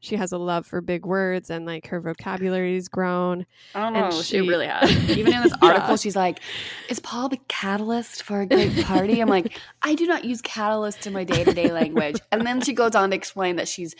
[0.00, 3.46] she has a love for big words and like her vocabulary's grown.
[3.74, 4.22] I don't And know.
[4.22, 4.90] She, she- really has.
[5.16, 5.68] Even in this Yeah.
[5.68, 6.40] article, she's like,
[6.88, 11.06] "Is Paul the catalyst for a great party?" I'm like, "I do not use catalyst
[11.06, 13.94] in my day to day language." And then she goes on to explain that she's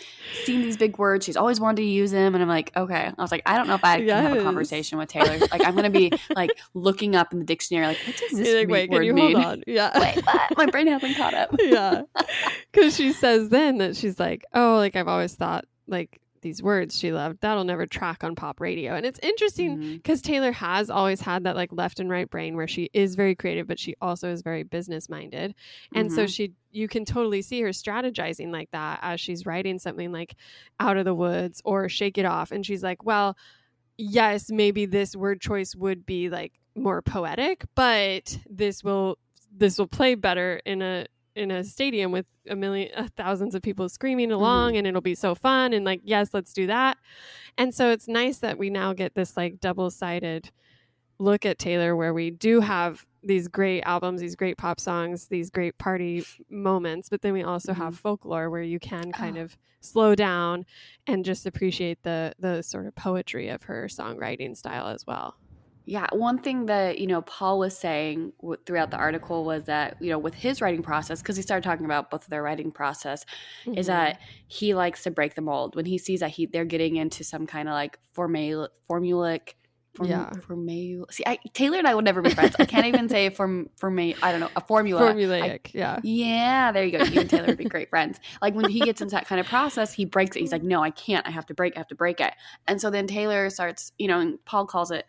[0.45, 1.25] seen these big words.
[1.25, 2.35] She's always wanted to use them.
[2.35, 4.43] And I'm like, "Okay." I was like, "I don't know if I can have a
[4.43, 5.39] conversation with Taylor.
[5.51, 8.69] Like, I'm gonna be like looking up in the dictionary, like, what does this like,
[8.69, 9.35] wait, word can you mean?
[9.37, 9.65] hold on?
[9.67, 9.99] Yeah.
[9.99, 10.57] Wait, what?
[10.59, 11.51] My brain hasn't caught up.
[11.59, 12.03] yeah.
[12.73, 16.97] Because she says then that she's like, oh, like I've always thought like these words
[16.97, 18.95] she loved, that'll never track on pop radio.
[18.95, 22.69] And it's interesting because Taylor has always had that like left and right brain where
[22.69, 25.55] she is very creative, but she also is very business minded.
[25.95, 26.35] And so Mhm.
[26.35, 30.37] she, you can totally see her strategizing like that as she's writing something like
[30.79, 32.53] Out of the Woods or Shake It Off.
[32.53, 33.37] And she's like, well,
[33.97, 39.19] yes, maybe this word choice would be like more poetic, but this will
[39.59, 43.63] this will play better in a in a stadium with a million uh, thousands of
[43.63, 44.37] people screaming mm-hmm.
[44.37, 46.99] along and it'll be so fun and like yes let's do that.
[47.59, 50.51] And so it's nice that we now get this like double-sided
[51.19, 55.49] look at taylor where we do have these great albums these great pop songs these
[55.49, 58.03] great party moments but then we also have mm-hmm.
[58.03, 59.17] folklore where you can ah.
[59.17, 59.43] kind Oh.
[59.43, 60.67] of slow down
[61.07, 65.37] and just appreciate the the sort of poetry of her songwriting style as well
[65.89, 69.97] Yeah, one thing that you know Paul was saying w- throughout the article was that
[70.01, 72.73] you know with his writing process, because he started talking about both of their writing
[72.73, 73.25] process,
[73.67, 73.79] Mm-hmm.
[73.79, 74.19] is that
[74.49, 77.47] he likes to break the mold when he sees that he they're getting into some
[77.47, 79.55] kind of like formula formulic.
[79.97, 80.31] Form, Yeah.
[80.47, 81.07] Formula.
[81.11, 82.55] See, I, Taylor and I would never be friends.
[82.59, 83.99] I can't even say form form.
[83.99, 85.09] I don't know a formula.
[85.09, 87.05] I- formulaic yeah yeah, there you go.
[87.05, 88.21] You and Taylor would be great friends.
[88.43, 90.41] Like when he gets into that kind of process, he breaks it.
[90.41, 91.27] He's like, no, I can't.
[91.27, 91.77] I have to break.
[91.77, 92.35] I have to break it.
[92.67, 95.07] And so then Taylor starts, you know, and Paul calls it,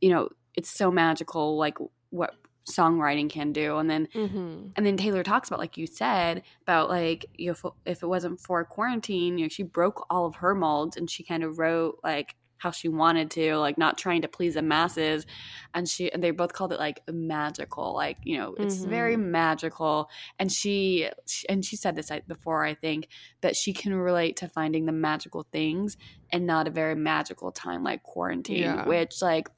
[0.00, 1.78] you know, it's so magical, like
[2.10, 2.34] what
[2.70, 3.78] songwriting can do.
[3.78, 4.68] And then mm-hmm.
[4.76, 8.06] and then Taylor talks about, like you said, about like you know, if, if it
[8.06, 11.58] wasn't for quarantine, you know, she broke all of her molds and she kind of
[11.58, 15.26] wrote like how she wanted to, like not trying to please the masses.
[15.74, 19.30] And she and they both called it like magical, like you know, it's very mm-hmm.
[19.30, 20.08] magical.
[20.38, 21.08] And she
[21.48, 23.08] and she said this before, I think,
[23.40, 25.96] that she can relate to finding the magical things
[26.30, 28.86] and not a very magical time like quarantine, Yeah.
[28.86, 29.48] which like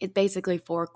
[0.00, 0.88] it's basically for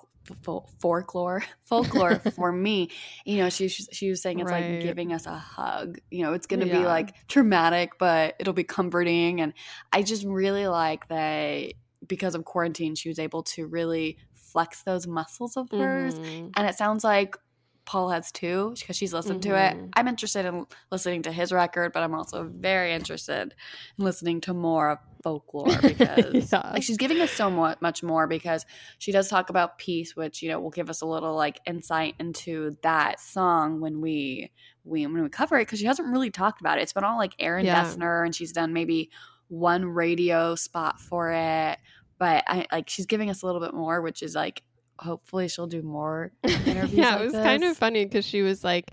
[0.42, 2.90] fol- folklore folklore for me.
[3.24, 4.72] You know she she was saying it's Right.
[4.74, 5.98] like giving us a hug.
[6.11, 9.40] You know it's going to be like traumatic but it'll be comforting.
[9.40, 9.52] And
[9.92, 11.72] i just really like that
[12.06, 16.14] because of quarantine she was able to really flex those muscles of hers.
[16.14, 16.52] Mhm.
[16.56, 17.37] and it sounds like
[17.85, 19.77] Paul has too because she's listened to it.
[19.77, 19.88] Mhm.
[19.97, 23.55] I'm interested in listening to his record, but I'm also very interested
[23.99, 26.71] in listening to more of folklore because Yeah.
[26.73, 28.64] like she's giving us so much more because
[28.99, 32.14] she does talk about peace, which you know will give us a little like insight
[32.18, 34.51] into that song when we
[34.85, 36.83] we when we cover it because she hasn't really talked about it.
[36.83, 37.85] It's been all like Aaron Yeah.
[37.85, 39.11] Dessner and she's done maybe
[39.49, 41.79] one radio spot for it,
[42.18, 44.62] but I like she's giving us a little bit more, which is like
[45.02, 46.92] hopefully she'll do more interviews.
[46.98, 48.90] yeah, like it was kind of funny because she was like,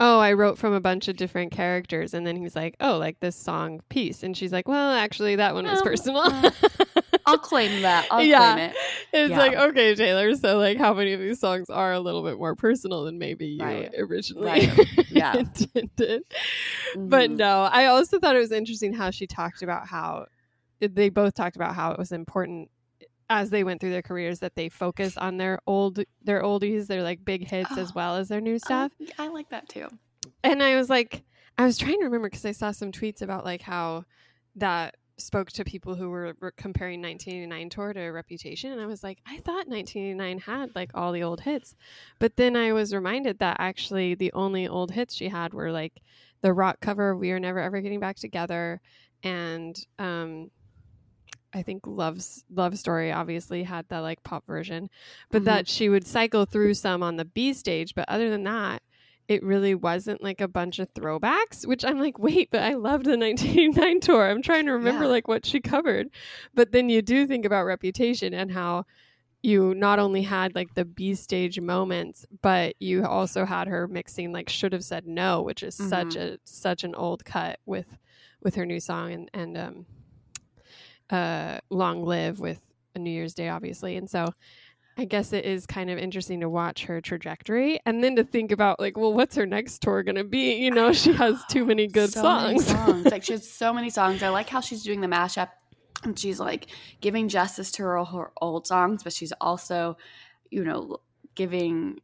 [0.00, 2.98] "Oh, I wrote from a bunch of different characters," and then he was like, "Oh,
[2.98, 4.22] like this song, piece.
[4.22, 6.50] and she's like, "Well, actually, that one was Um, personal." uh,
[7.26, 8.06] I'll claim that.
[8.10, 8.54] I'll Yeah.
[8.54, 8.76] claim it.
[9.12, 9.38] It's Yeah.
[9.38, 10.34] like, okay, Taylor.
[10.34, 13.46] So, like, how many of these songs are a little bit more personal than maybe
[13.46, 13.90] you Right.
[13.98, 14.70] originally Right.
[15.10, 15.34] Yeah.
[15.34, 16.22] intended?
[16.94, 17.36] But Mhm.
[17.36, 20.26] no, I also thought it was interesting how she talked about how
[20.80, 22.70] they both talked about how it was important
[23.30, 27.02] as they went through their careers that they focus on their old their oldies, their
[27.02, 27.92] like big hits as Oh.
[27.94, 28.92] well as their new stuff.
[29.00, 29.88] Oh, I like that too.
[30.42, 31.24] And I was like,
[31.56, 34.04] I was trying to remember because I saw some tweets about like how
[34.56, 39.02] that spoke to people who were, were comparing 1989 tour to Reputation, and I was
[39.02, 41.74] like, I thought 1989 had like all the old hits,
[42.20, 46.00] but then I was reminded that actually the only old hits she had were like
[46.40, 48.80] the rock cover of "We Are Never Ever Getting Back Together"
[49.24, 50.50] and um,
[51.54, 54.90] I think Love's Love Story obviously had the like pop version,
[55.30, 55.46] but Mhm.
[55.46, 57.94] that she would cycle through some on the B stage.
[57.94, 58.82] But other than that,
[59.28, 63.04] it really wasn't like a bunch of throwbacks, which I'm like, wait, but I loved
[63.06, 64.28] the 1989 tour.
[64.28, 65.10] I'm trying to remember Yeah.
[65.10, 66.08] like what she covered.
[66.54, 68.84] But then you do think about Reputation and how
[69.42, 74.32] you not only had like the B stage moments, but you also had her mixing
[74.32, 77.86] like should have said no, which is such a such an old cut with
[78.42, 79.86] with her new song and and um
[81.10, 82.60] uh long live with
[82.94, 83.96] a New Year's Day obviously.
[83.96, 84.32] And so
[84.96, 88.50] I guess it is kind of interesting to watch her trajectory and then to think
[88.50, 90.54] about like, well, what's her next tour gonna be?
[90.54, 92.66] You know, she has too many good so many songs.
[92.66, 93.04] songs.
[93.12, 94.22] like she has so many songs.
[94.22, 95.50] I like how she's doing the mashup
[96.02, 96.66] and she's like
[97.00, 99.96] giving justice to her, her old songs, but she's also,
[100.50, 100.98] you know,
[101.34, 102.00] giving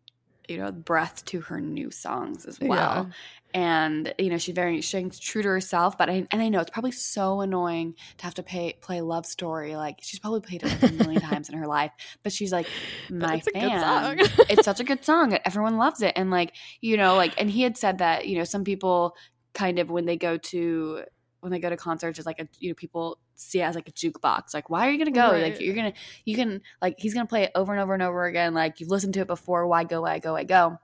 [0.48, 3.11] you know breath to her new songs as well.
[3.52, 5.96] And you know, she's very staying true to herself.
[5.96, 9.26] But I and I know it's probably so annoying to have to pay play Love
[9.26, 9.76] Story.
[9.76, 11.92] Like she's probably played it like a million times in her life.
[12.24, 12.66] But she's like
[13.09, 14.18] my it's a good fan.
[14.50, 15.38] it's such a good song.
[15.44, 16.14] Everyone loves it.
[16.16, 19.14] And like, you know, like and he had said that, you know, some people
[19.52, 21.04] kind of when they go to
[21.44, 23.88] when they go to concerts it's like a you know, people see it as like
[23.88, 24.54] a jukebox.
[24.54, 25.37] Like, why are you gonna go?
[25.37, 25.92] Like you're gonna
[26.24, 28.54] you can like he's gonna play it over and over and over again.
[28.54, 30.78] Like you've listened to it before, why go, why go, why go?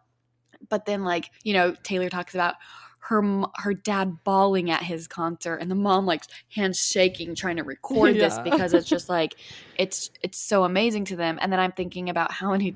[0.69, 2.57] But then like, you know, Taylor talks about
[3.01, 3.23] her
[3.57, 6.23] her dad bawling at his concert and the mom like
[6.55, 9.37] hands shaking trying to record this because it's just like
[9.85, 11.39] it's it's so amazing to them.
[11.41, 12.75] And then i'm thinking about how many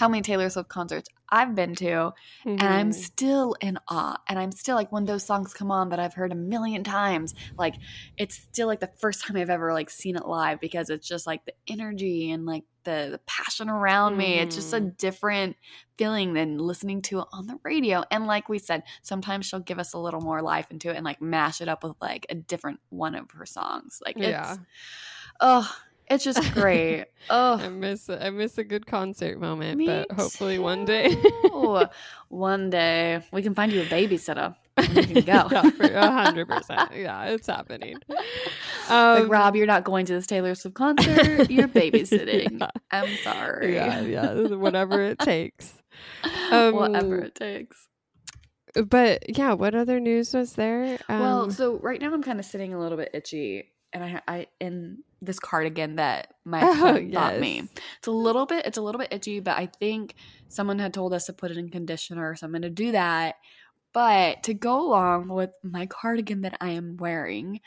[0.00, 2.12] how many taylor swift concerts i've been to
[2.44, 2.94] and i'm Mhm.
[2.94, 4.16] still in awe.
[4.28, 7.34] And i'm still like when those songs come on that i've heard a million times
[7.58, 7.74] like
[8.16, 11.26] it's still like the first time i've ever like seen it live because it's just
[11.26, 14.38] like the energy and like the, the passion around me.
[14.40, 15.56] It's just a different
[15.96, 18.04] feeling than listening to it on the radio.
[18.10, 21.04] And like we said sometimes she'll give us a little more life into it and
[21.04, 24.02] like mash it up with like a different one of her songs.
[24.04, 24.56] Like it's Yeah.
[25.40, 25.74] oh
[26.10, 30.58] it's just great oh, I miss I miss a good concert moment, Me but hopefully
[30.58, 31.14] one day.
[32.28, 35.48] one day we can find you a babysitter you can go
[36.10, 36.90] hundred percent.
[36.94, 37.96] Yeah, it's happening.
[38.08, 42.68] like Um, rob you're not going to this taylor swift concert you're babysitting Yeah.
[42.90, 45.72] i'm sorry Yeah, yeah, whatever it takes.
[46.50, 47.88] Um, whatever it takes
[48.74, 50.98] But yeah, what other news was there?
[51.08, 54.20] well Um, so right now i'm kind of sitting a little bit itchy and i
[54.28, 58.82] i in this cardigan that my Oh, bought me it's a little bit it's a
[58.82, 60.14] little bit itchy but i think
[60.48, 63.36] someone had told us to put it in conditioner so i'm going to do that
[63.92, 67.60] but to go along with my cardigan that i am wearing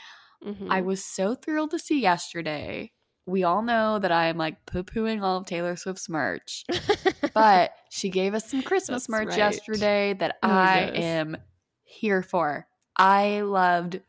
[0.45, 0.67] mhm.
[0.69, 2.91] I was so thrilled to see yesterday.
[3.25, 6.63] We all know that I am like poo pooing all of Taylor Swift's merch,
[7.33, 9.37] but she gave us some Christmas That's merch right.
[9.37, 11.03] yesterday that Oh, I yes.
[11.03, 11.37] am
[11.83, 12.67] here for.
[12.95, 13.99] I loved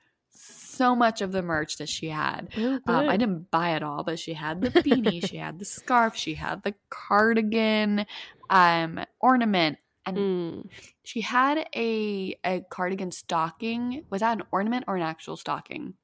[0.79, 2.49] so much of the merch that she had.
[2.57, 5.65] Oh, Um, I didn't buy it all, but she had the beanie, she had the
[5.67, 8.07] scarf, she had the cardigan,
[8.51, 10.71] um, ornament, and Mm.
[11.05, 14.05] she had a a cardigan stocking.
[14.11, 15.95] Was that an ornament or an actual stocking?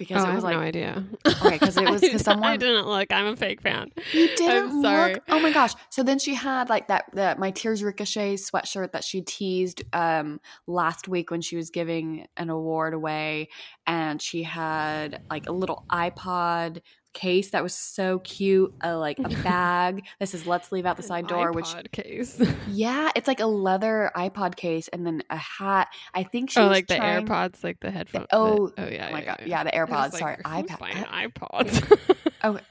[0.00, 1.04] Because Oh, it I was have like no idea.
[1.26, 3.12] Okay, because it was- 'cause I- I didn't look.
[3.12, 3.90] I'm a fake fan.
[4.12, 5.12] you didn't I'm sorry.
[5.14, 5.22] look.
[5.28, 5.74] Oh my gosh!
[5.90, 10.40] So then she had like that that my tears ricochet sweatshirt that she teased um
[10.66, 13.48] last week when she was giving an award away,
[13.86, 16.80] and she had like a little iPod
[17.12, 18.72] case that was so cute.
[18.82, 20.04] Uh, like a bag.
[20.18, 22.40] this is let's leave out the side An door, which case.
[22.68, 25.88] yeah, it's like a leather iPod case and then a hat.
[26.14, 28.26] I think she oh, like the AirPods, like the headphones.
[28.32, 29.08] oh, oh yeah.
[29.08, 29.46] Oh my yeah, god, yeah.
[29.46, 30.12] yeah, the AirPods.
[30.12, 30.78] like, Sorry, iPad.
[30.78, 32.60] buying I- iPods.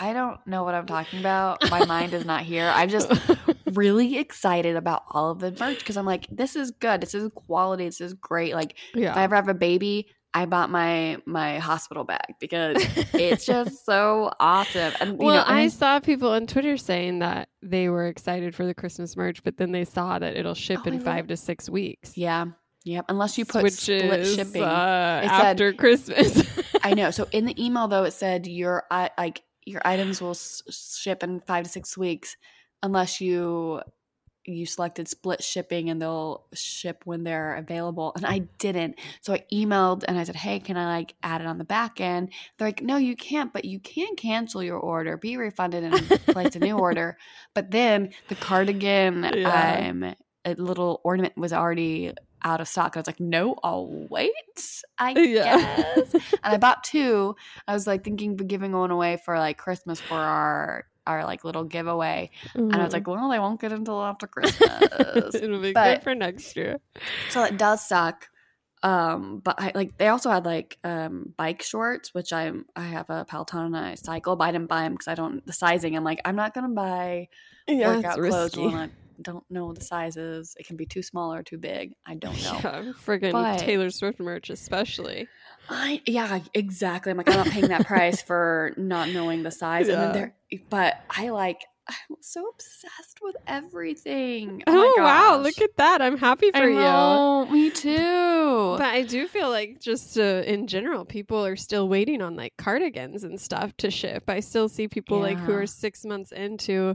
[0.00, 1.68] I don't know what I'm talking about.
[1.70, 2.70] My mind is not here.
[2.72, 3.10] I'm just
[3.72, 7.00] really excited about all of the merch because I'm like, this is good.
[7.00, 7.84] This is quality.
[7.86, 8.54] This is great.
[8.54, 9.10] Like, yeah.
[9.10, 12.76] if I ever have a baby, I bought my my hospital bag because
[13.14, 14.92] it's just so awesome.
[15.00, 18.54] And you well, know, I it's- saw people on Twitter saying that they were excited
[18.54, 21.36] for the Christmas merch, but then they saw that it'll ship Oh, in five to
[21.36, 22.16] six weeks.
[22.16, 22.46] yeah,
[22.84, 23.06] yep.
[23.08, 24.62] Unless you put which split is shipping.
[24.62, 26.42] uh, said- after Christmas.
[26.82, 27.10] I know.
[27.10, 30.62] So in the email though, it said your i like your items will s-
[31.00, 32.36] ship in five to six weeks,
[32.82, 33.80] unless you
[34.48, 38.12] you selected split shipping and they'll ship when they're available.
[38.16, 38.98] And I didn't.
[39.20, 42.00] So I emailed and I said, Hey, can I like add it on the back
[42.00, 42.32] end?
[42.58, 46.56] They're like, No, you can't, but you can cancel your order, be refunded and place
[46.56, 47.16] a new order.
[47.54, 49.90] But then the cardigan Yeah.
[49.90, 52.96] um a little ornament was already out of stock.
[52.96, 54.32] I was like, no, I'll wait.
[54.98, 55.56] I Yeah.
[55.56, 56.12] guess.
[56.14, 56.22] and
[56.54, 57.34] I bought two.
[57.66, 61.42] I was like thinking of giving one away for like Christmas for our our like
[61.44, 62.30] little giveaway.
[62.54, 65.34] And I was like, well, they won't get until after Christmas.
[65.34, 66.78] it'll be but- good for next year.
[67.30, 68.28] so it does suck.
[68.80, 73.10] Um, but I like they also had like um bike shorts, which I'm I have
[73.10, 75.96] a Peloton and I cycle, but I didn't buy them because I don't the sizing.
[75.96, 77.26] I'm like I'm not gonna buy
[77.96, 78.90] workout clothes when I
[79.22, 80.54] don't know the sizes.
[80.58, 81.92] It can be too small or too big.
[82.06, 82.60] I don't know.
[82.62, 85.28] Yeah, friggin' But- Taylor Swift merch, especially.
[85.70, 87.10] I yeah, exactly.
[87.10, 89.88] I'm like, I'm not paying that price for not knowing the size.
[89.88, 90.12] And then Yeah.
[90.12, 90.34] there
[90.70, 94.62] but I like I'm so obsessed with everything.
[94.66, 96.02] Oh, Oh, wow, look at that!
[96.02, 97.50] I'm happy for I you.
[97.52, 98.74] me too.
[98.76, 102.52] But I do feel like just uh, in general, people are still waiting on like
[102.58, 104.24] cardigans and stuff to ship.
[104.28, 106.94] I still see people like who are six months into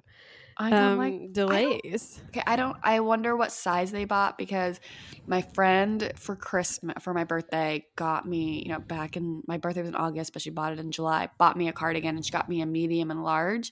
[0.57, 2.21] I don't um, like I delays.
[2.35, 2.75] Okay, I don't.
[2.83, 4.79] I wonder what size they bought because
[5.27, 8.63] my friend for Christmas for my birthday got me.
[8.65, 11.29] You know, back in my birthday was in August, but she bought it in July.
[11.37, 13.71] Bought me a cardigan and she got me a medium and large,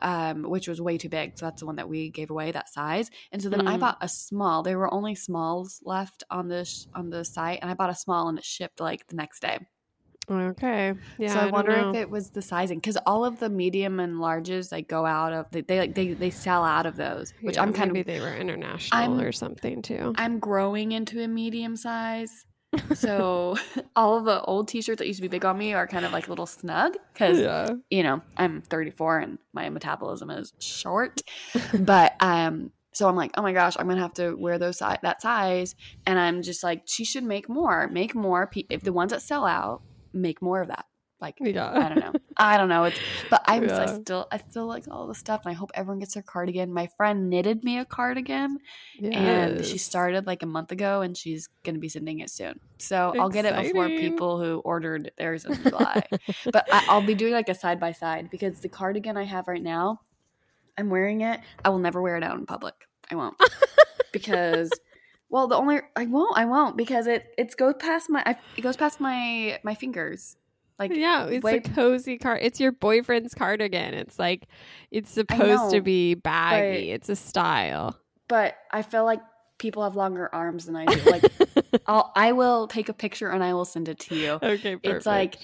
[0.00, 1.38] um, which was way too big.
[1.38, 3.10] So that's the one that we gave away that size.
[3.32, 3.78] And so then I Mm.
[3.78, 4.62] bought a small.
[4.62, 7.94] There were only smalls left on the sh- on the site, and I bought a
[7.94, 9.58] small and it shipped like the next day.
[10.30, 11.32] Okay, yeah.
[11.32, 14.16] so I, don't wonder if it was the sizing because all of the medium and
[14.16, 17.56] larges like go out of they they like they, they sell out of those, which
[17.56, 20.12] Yeah, I'm kind maybe of they were international I'm- or something too.
[20.16, 22.46] I'm growing into a medium size.
[22.94, 23.56] So
[23.96, 26.12] all of the old t-shirts that used to be big on me are kind of
[26.12, 27.68] like a little snug because yeah.
[27.90, 31.20] you know I'm 34 and my metabolism is short.
[31.80, 34.84] but um, so I'm like, oh my gosh, I'm gonna have to wear those si-
[35.02, 35.74] that size,
[36.06, 38.46] and I'm just like, she should make more, make more.
[38.48, 39.82] Pe- if the ones that sell out,
[40.12, 40.86] make more of that.
[41.20, 41.70] Like Yeah.
[41.70, 42.12] I don't know.
[42.36, 42.84] I don't know.
[42.84, 45.70] It's but I was I still I still like all the stuff and I hope
[45.74, 46.72] everyone gets their cardigan.
[46.72, 48.58] My friend knitted me a cardigan
[49.02, 52.58] and she started like a month ago and she's gonna be sending it soon.
[52.78, 56.02] So I'll get it before people who ordered theirs in July.
[56.52, 59.46] but I, I'll be doing like a side by side because the cardigan I have
[59.46, 60.00] right now,
[60.78, 61.40] I'm wearing it.
[61.62, 62.74] I will never wear it out in public.
[63.10, 63.36] I won't
[64.12, 64.70] because.
[65.30, 68.60] Well, the only I won't I won't because it it goes past my I, it
[68.60, 70.36] goes past my my fingers
[70.80, 72.40] like yeah, it's way- a cozy card.
[72.42, 73.92] It's your boyfriend's cardigan.
[73.92, 74.48] It's like
[74.90, 76.90] it's supposed to be baggy.
[76.90, 77.98] It's a style.
[78.28, 79.20] but I feel like
[79.58, 81.10] people have longer arms than I do.
[81.10, 81.24] Like
[81.86, 84.30] I'll I will take a picture and I will send it to you.
[84.42, 84.86] okay, perfect.
[84.86, 85.36] It's like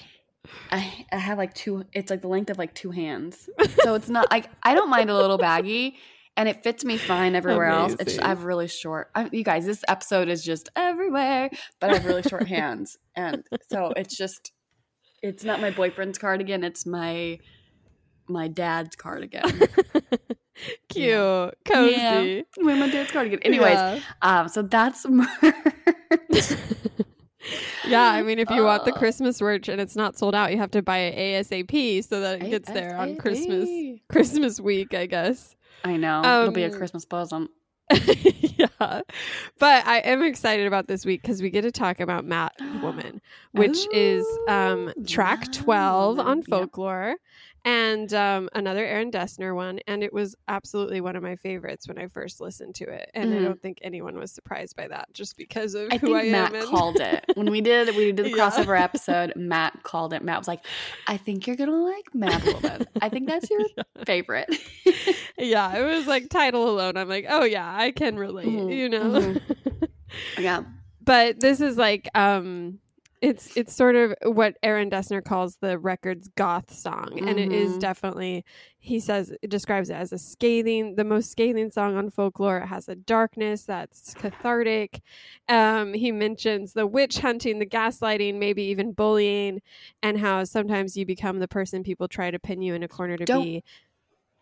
[0.71, 3.47] I, I have like two it's like the length of like two hands.
[3.83, 5.97] So it's not like I don't mind a little baggy
[6.37, 7.93] and it fits me fine everywhere else.
[7.99, 9.09] It's just I have really short.
[9.15, 11.49] I, you guys, this episode is just everywhere,
[11.81, 14.51] but I have really short hands, and so it's just
[15.21, 16.63] it's not my boyfriend's cardigan.
[16.63, 17.39] It's my
[18.29, 19.41] my dad's cardigan.
[20.89, 21.49] cute, Yeah.
[21.65, 21.91] cozy.
[21.93, 23.39] Yeah, with my dad's cardigan.
[23.43, 23.99] Anyways, Yeah.
[24.21, 25.05] um, so that's.
[27.87, 28.97] Yeah, I mean, if you want the Uh.
[28.97, 32.43] Christmas merch and it's not sold out, you have to buy it ASAP so that
[32.43, 33.69] it gets there on Christmas
[34.09, 35.55] Christmas week, I guess.
[35.83, 37.51] I know it'll be a Um, Christmas present.
[38.41, 38.67] yeah,
[39.59, 43.21] but I am excited about this week because we get to talk about Mad Woman,
[43.53, 47.09] which is um, track twelve on folklore.
[47.11, 47.19] yep.
[47.67, 51.97] And um, another Aaron Dessner one, and it was absolutely one of my favorites when
[51.99, 53.43] I first listened to it, and I Mhm.
[53.43, 56.49] don't think anyone was surprised by that just because of I who think I Matt
[56.51, 56.61] am.
[56.61, 58.37] and- called it when we did we did the Yeah.
[58.49, 59.33] crossover episode.
[59.35, 60.23] Matt called it.
[60.23, 60.61] Matt was like,
[61.07, 62.85] "I think you're gonna like Mad Woman.
[63.01, 63.59] I think that's your
[64.05, 64.47] favorite."
[65.37, 66.95] yeah, it was like title alone.
[66.95, 69.35] I'm like, oh yeah, I can relate, Mhm, you know.
[70.39, 70.63] yeah,
[71.03, 72.79] but this is like um
[73.21, 77.73] it's it's sort of what Aaron Dessner calls the record's goth song and it is
[77.73, 77.79] Mhm.
[77.79, 78.45] definitely
[78.79, 82.59] he says it describes it as a scathing the most scathing song on folklore.
[82.59, 85.01] It has a darkness that's cathartic.
[85.49, 89.61] Um he mentions the witch hunting the gaslighting maybe even bullying
[90.03, 93.17] and how sometimes you become the person people try to pin you in a corner
[93.17, 93.63] to Don't- be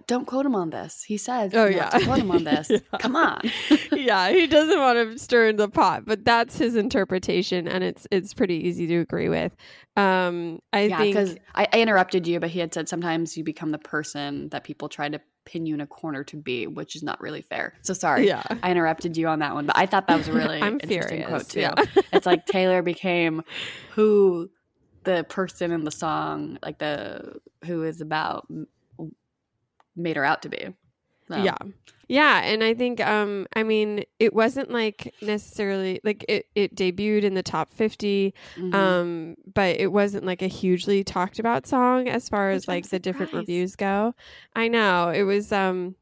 [0.07, 1.03] don't quote him on this.
[1.03, 1.89] He said, Oh, "Oh yeah.
[1.89, 2.69] quote him on this.
[2.69, 2.79] Yeah.
[2.99, 3.41] Come on."
[3.91, 8.07] yeah, he doesn't want to stir in the pot, but that's his interpretation, and it's
[8.11, 9.55] it's pretty easy to agree with.
[9.97, 13.71] Um, I yeah, because I, I interrupted you, but he had said sometimes you become
[13.71, 17.03] the person that people try to pin you in a corner to be, which is
[17.03, 17.73] not really fair.
[17.81, 18.27] So sorry.
[18.27, 20.79] yeah, I interrupted you on that one, but I thought that was a really I'm
[20.83, 21.27] interesting furious.
[21.27, 21.59] quote too.
[21.61, 21.73] Yeah.
[22.13, 23.43] it's like Taylor became
[23.91, 24.49] who
[25.03, 28.47] the person in the song, like the who is about,
[29.95, 30.73] made her out to be.
[31.27, 31.57] So, yeah,
[32.07, 37.23] yeah, and I think um, I mean, it wasn't like necessarily like it it debuted
[37.23, 38.73] in the top 50 mhm.
[38.75, 42.89] um but it wasn't like a hugely talked about song as far as Which like
[42.89, 44.13] the different reviews go
[44.55, 45.95] i know it was um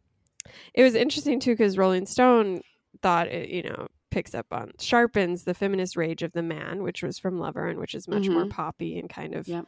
[0.74, 2.62] it was interesting too because rolling stone
[3.02, 7.02] thought it you know picks up on sharpens the feminist rage of the man which
[7.02, 8.50] was from lover and which is much more Mhm.
[8.50, 9.66] poppy and kind of Yep.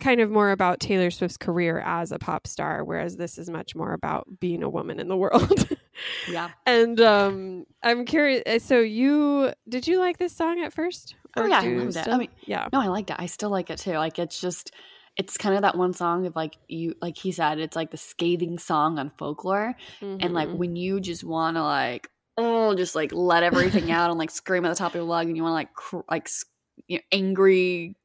[0.00, 3.74] Kind of more about taylor swift's career as a pop star whereas this is much
[3.76, 5.68] more about being a woman in the world
[6.28, 6.50] yeah.
[6.66, 11.44] and um i'm curious uh, so you did you like this song at first Oh,
[11.44, 12.08] Or yeah, I loved it.
[12.08, 12.68] I mean, yeah.
[12.74, 13.16] No, I liked it.
[13.18, 13.92] I still like it too.
[13.92, 14.70] Like it's just
[15.16, 17.96] it's kind of that one song of like you like he said, it's like the
[17.96, 19.74] scathing song on folklore.
[20.02, 20.56] And like Mhm.
[20.58, 24.68] when you just wanna like oh just like let everything out and like scream at
[24.68, 26.28] the top of your lung and you wanna like cr- like
[26.86, 27.96] you know, angry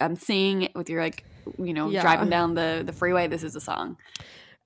[0.00, 1.24] um sing it with your like
[1.58, 2.02] you know Yeah.
[2.02, 3.96] driving down the the freeway this is a song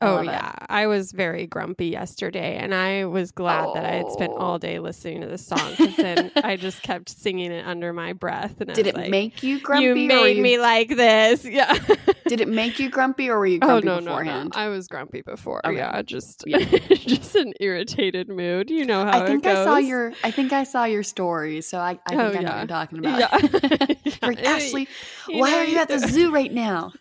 [0.05, 0.29] Oh love it.
[0.29, 4.39] yeah, I was very grumpy yesterday, and I was glad that I had spent Oh.
[4.39, 6.41] all day listening to this song because then oh.
[6.45, 8.61] I just kept singing it under my breath.
[8.61, 11.45] And did it like, make you grumpy You made you- me like this.
[11.55, 11.79] Yeah.
[12.27, 14.05] did it make you grumpy or were you oh grumpy no, no, no!
[14.07, 15.65] beforehand I was grumpy before.
[15.67, 15.77] Okay.
[15.77, 16.59] Yeah, just Yeah.
[16.91, 18.71] just an irritated mood.
[18.71, 21.61] You know how I think it I saw your I think I saw your story,
[21.61, 22.51] so I, I oh, think Oh, I know yeah.
[22.51, 23.19] what you're talking about.
[24.05, 24.19] Yeah.
[24.23, 24.51] Like, Yeah.
[24.51, 24.89] Ashley,
[25.29, 26.93] You why know, are you at the zoo right now?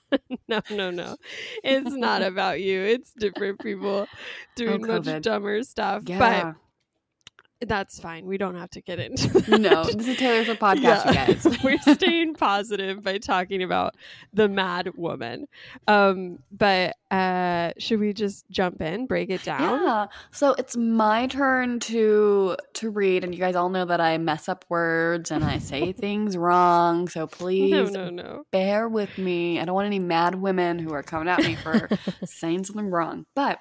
[0.47, 1.15] No, no, no.
[1.63, 2.81] It's not about you.
[2.93, 4.17] It's different people oh,
[4.55, 6.03] doing much dumber stuff.
[6.05, 6.19] Yeah.
[6.19, 6.55] But
[7.65, 8.25] that's fine.
[8.25, 9.59] We don't have to get into that.
[9.61, 11.57] no, this is Taylor's a podcast, you guys.
[11.63, 13.95] We're staying positive by talking about
[14.33, 15.47] the mad woman.
[15.87, 19.61] Um, but uh, should we just jump in, break it down?
[19.83, 20.05] Yeah.
[20.31, 24.49] So it's my turn to to read, and you guys all know that I mess
[24.49, 27.07] up words and I say things wrong.
[27.07, 28.43] So please No, no, no.
[28.51, 29.59] bear with me.
[29.59, 31.87] I don't want any mad women who are coming at me for
[32.25, 33.25] saying something wrong.
[33.35, 33.59] But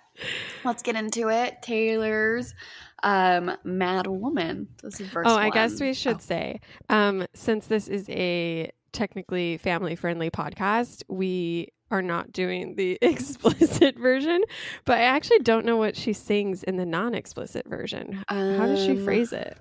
[0.64, 1.62] let's get into it.
[1.62, 2.54] Taylor's
[3.02, 4.68] um Mad Woman.
[4.82, 8.70] This is verse Oh, I guess we should Oh, say, um, since this is a
[8.92, 14.42] technically family friendly podcast, we are not doing the explicit version,
[14.84, 18.22] but I actually don't know what she sings in the non explicit version.
[18.28, 19.56] How does she um, phrase it?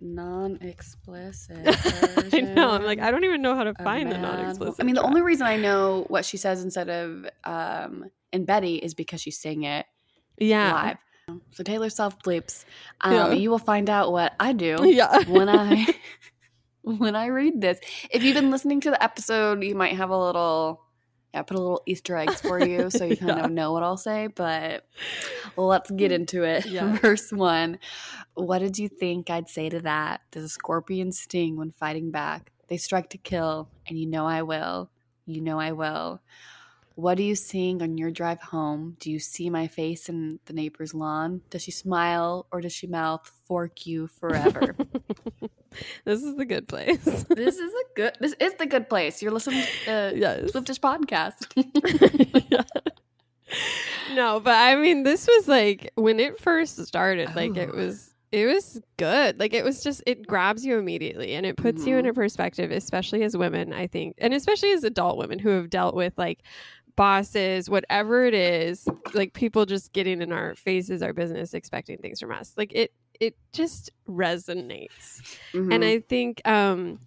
[0.00, 1.58] Non-explicit.
[2.32, 2.70] I know.
[2.70, 4.76] I'm like, I don't even know how to find the non Wo- explicit.
[4.80, 8.76] I mean, the only reason I know what she says instead of um in Betty
[8.76, 9.86] is because she sang it
[10.38, 10.72] yeah.
[10.72, 10.96] live.
[11.52, 12.64] So Taylor self bleeps.
[13.00, 13.32] Um, Yeah.
[13.32, 15.24] You will find out what I do Yeah.
[15.28, 15.86] when I
[16.82, 17.78] when I read this.
[18.10, 20.82] If you've been listening to the episode, you might have a little
[21.34, 23.44] yeah, put a little Easter eggs for you so you kind Yeah.
[23.44, 24.28] of know what I'll say.
[24.28, 24.86] But
[25.56, 26.64] let's get into it.
[26.66, 26.96] Yeah.
[26.98, 27.78] Verse one.
[28.34, 30.22] What did you think I'd say to that?
[30.30, 32.50] Does a scorpion sting when fighting back?
[32.68, 34.90] They strike to kill, and you know I will.
[35.26, 36.20] You know I will.
[36.98, 38.96] What do you sing on your drive home?
[38.98, 41.42] Do you see my face in the neighbor's lawn?
[41.48, 44.74] Does she smile or does she mouth fork you forever?
[46.04, 46.98] this is the good place.
[47.28, 48.14] this is a good.
[48.18, 49.22] This is the good place.
[49.22, 50.50] You're listening to uh, yes.
[50.50, 51.46] Swiftish podcast.
[52.50, 52.64] Yeah.
[54.14, 57.76] No, but I mean, this was like when it first started, like it Oh.
[57.76, 58.12] was.
[58.30, 59.40] It was good.
[59.40, 62.10] Like it was just it grabs you immediately and it puts you in Mm-hmm.
[62.10, 64.16] a perspective, especially as women, I think.
[64.18, 66.40] And especially as adult women who have dealt with like
[66.98, 72.20] bosses, whatever it is, like people just getting in our faces, our business, expecting things
[72.20, 72.52] from us.
[72.58, 75.22] Like it it just resonates
[75.72, 75.82] and Mhm.
[75.84, 77.00] i think um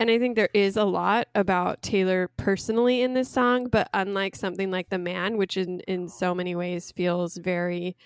[0.00, 4.34] and i think there is a lot about taylor personally in this song but unlike
[4.34, 7.96] something like the man which in in so many ways feels very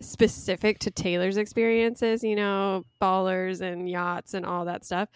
[0.00, 5.08] specific to taylor's experiences you know ballers and yachts and all that stuff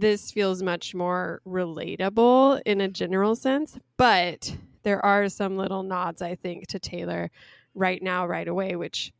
[0.00, 6.20] this feels much more relatable in a general sense but there are some little nods
[6.22, 7.30] i think to taylor
[7.74, 9.12] right now right away which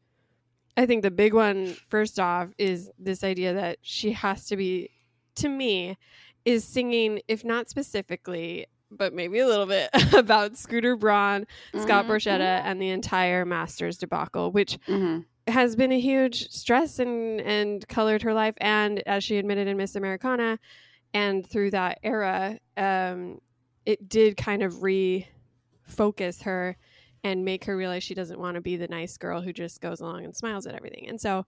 [0.76, 4.90] I think the big one, first off, is this idea that she has to be,
[5.36, 5.96] to me,
[6.44, 11.46] is singing, if not specifically, but maybe a little bit about Scooter Braun,
[11.76, 12.08] Scott Mhm.
[12.08, 15.26] Borchetta, and the entire Masters debacle, which Mhm.
[15.46, 18.54] Has been a huge stress and and colored her life.
[18.58, 20.58] And as she admitted in Miss Americana,
[21.12, 23.40] and through that era, um,
[23.86, 26.76] it did kind of refocus her
[27.22, 30.00] and make her realize she doesn't want to be the nice girl who just goes
[30.00, 31.08] along and smiles at everything.
[31.08, 31.46] And so,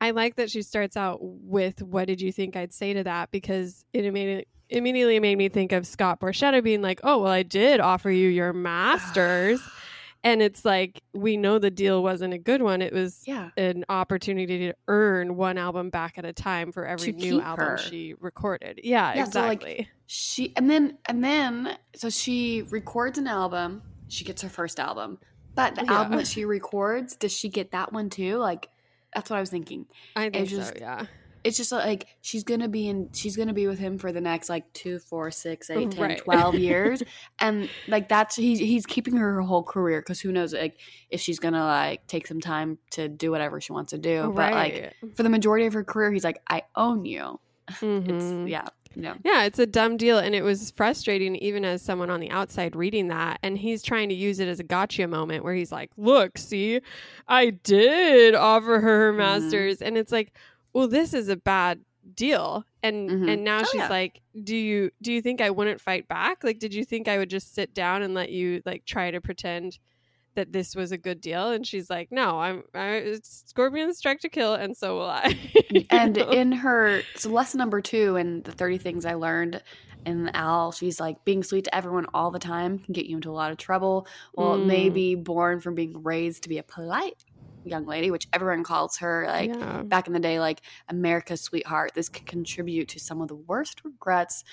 [0.00, 3.30] I like that she starts out with "What did you think I'd say to that?"
[3.30, 7.44] because it immediately immediately made me think of Scott Borchetta being like, "Oh, well, I
[7.44, 9.60] did offer you your masters."
[10.24, 12.82] And it's like we know the deal wasn't a good one.
[12.82, 13.50] It was Yeah.
[13.56, 17.66] an opportunity to earn one album back at a time for every To new album
[17.66, 17.78] her.
[17.78, 18.80] she recorded.
[18.82, 19.88] Yeah, Yeah, so, like, exactly.
[20.06, 23.82] She and then and then so she records an album.
[24.08, 25.18] She gets her first album,
[25.54, 25.92] but the Yeah.
[25.98, 28.36] album that she records, does she get that one too?
[28.36, 28.68] Like
[29.14, 29.86] that's what I was thinking.
[30.16, 30.80] I think just- so.
[30.80, 31.06] Yeah.
[31.46, 33.08] It's just like she's gonna be in.
[33.12, 36.18] She's gonna be with him for the next like two, four, six, eight, ten, Right.
[36.18, 37.02] twelve years,
[37.38, 40.78] and like that's he's he's keeping her her whole career because who knows like
[41.10, 44.32] if she's gonna like take some time to do whatever she wants to do.
[44.34, 47.40] But like for the majority of her career, he's like, I own you.
[47.70, 48.08] Mhm.
[48.08, 49.14] It's yeah, no.
[49.24, 50.18] Yeah, it's a dumb deal.
[50.18, 53.38] And it was frustrating even as someone on the outside reading that.
[53.42, 56.80] And he's trying to use it as a gotcha moment where he's like, look, see,
[57.28, 59.16] I did offer her her Mhm.
[59.16, 59.82] masters.
[59.82, 60.32] And it's like,
[60.76, 61.80] well, this is a bad
[62.14, 63.28] deal and Mhm.
[63.32, 63.88] and now Oh, she's yeah.
[63.88, 67.18] like do you do you think i wouldn't fight back like did you think i
[67.18, 69.80] would just sit down and let you like try to pretend
[70.36, 74.28] that this was a good deal and she's like no i'm I, scorpions strike to
[74.28, 75.36] kill and so will i
[75.90, 76.30] and know?
[76.30, 79.60] in her so lesson number two in the 30 things i learned
[80.04, 83.30] in Elle she's like being sweet to everyone all the time can get you into
[83.30, 84.94] a lot of trouble well it may Mm.
[84.94, 87.24] be born from being raised to be a polite
[87.66, 89.82] young lady which everyone calls her like yeah.
[89.82, 91.92] back in the day like america's sweetheart.
[91.94, 94.44] This can contribute to some of the worst regrets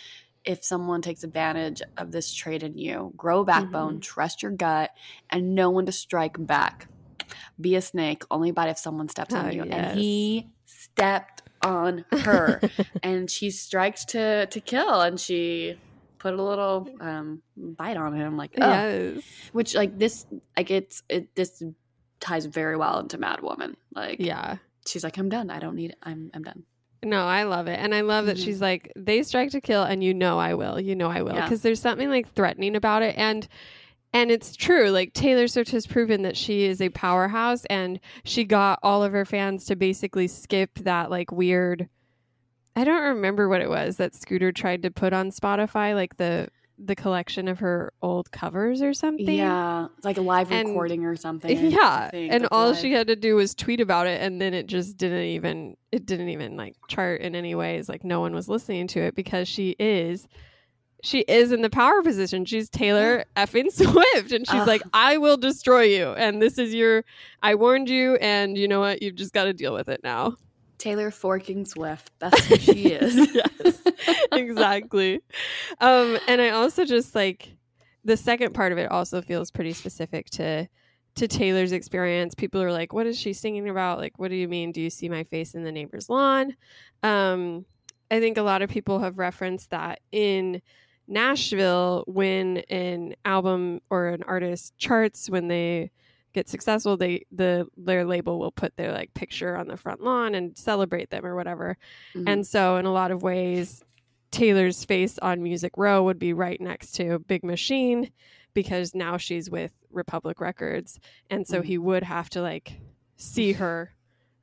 [0.46, 3.14] if someone takes advantage of this trait in you.
[3.16, 4.92] Grow a backbone trust your gut
[5.30, 6.88] and know when to strike back.
[7.60, 9.64] Be a snake only bite if someone steps Oh, on you.
[9.66, 9.92] Yes.
[9.92, 12.60] and he stepped on her
[13.04, 15.78] and she striked to to kill and she
[16.20, 19.24] put a little um bite on him like oh yes.
[19.54, 20.26] Which like this
[20.58, 21.64] like it's it this
[22.24, 24.56] ties very well into mad woman like yeah
[24.88, 26.64] she's like i'm done i don't need i'm i'm done
[27.04, 27.78] No, I love it.
[27.80, 28.44] And I love that Mhm.
[28.46, 30.80] she's like, they strike to kill and you know I will.
[30.80, 31.36] You know I will.
[31.36, 31.44] Yeah.
[31.44, 33.18] Because there's something like threatening about it.
[33.18, 33.46] And
[34.14, 34.90] and it's true.
[34.90, 39.12] Like Taylor Swift has proven that she is a powerhouse and she got all of
[39.12, 41.90] her fans to basically skip that like weird
[42.74, 46.48] I don't remember what it was that Scooter tried to put on Spotify, like the
[46.86, 49.30] the collection of her old covers or something.
[49.30, 52.78] yeah it's like a live And- recording or something Yeah, and all live.
[52.80, 56.06] she had to do was tweet about it, and then it just didn't even it
[56.06, 57.88] didn't even like chart in any ways.
[57.90, 60.28] Like no one was listening to it because she is
[61.06, 62.46] she is in the power position.
[62.46, 64.68] She's Taylor effing Swift, and she's Ugh.
[64.68, 67.04] like, "I will destroy you," and this is your.
[67.42, 69.02] I warned you, and you know what?
[69.02, 70.38] You've just got to deal with it now.
[70.84, 73.82] Taylor forking swift that's who she is yes,
[74.32, 75.22] exactly.
[75.80, 77.56] Um, and I also just like
[78.04, 80.68] the second part of it also feels pretty specific to
[81.16, 82.34] to Taylor's experience.
[82.34, 84.00] People are like, "What is she singing about?
[84.00, 84.72] Like, what do you mean?
[84.72, 86.56] Do you see my face in the neighbor's lawn?"
[87.04, 87.66] Um,
[88.10, 90.62] I think a lot of people have referenced that in
[91.08, 95.92] Nashville when an album or an artist charts when they
[96.34, 100.34] get successful they the their label will put their like picture on the front lawn
[100.36, 101.78] and celebrate them or whatever
[102.16, 102.24] Mhm.
[102.28, 103.84] and so, in a lot of ways,
[104.32, 108.10] Taylor's face on Music Row would be right next to Big Machine
[108.56, 111.00] because now she's with Republic Records.
[111.30, 111.66] And so Mhm.
[111.66, 112.80] he would have to like
[113.16, 113.94] see her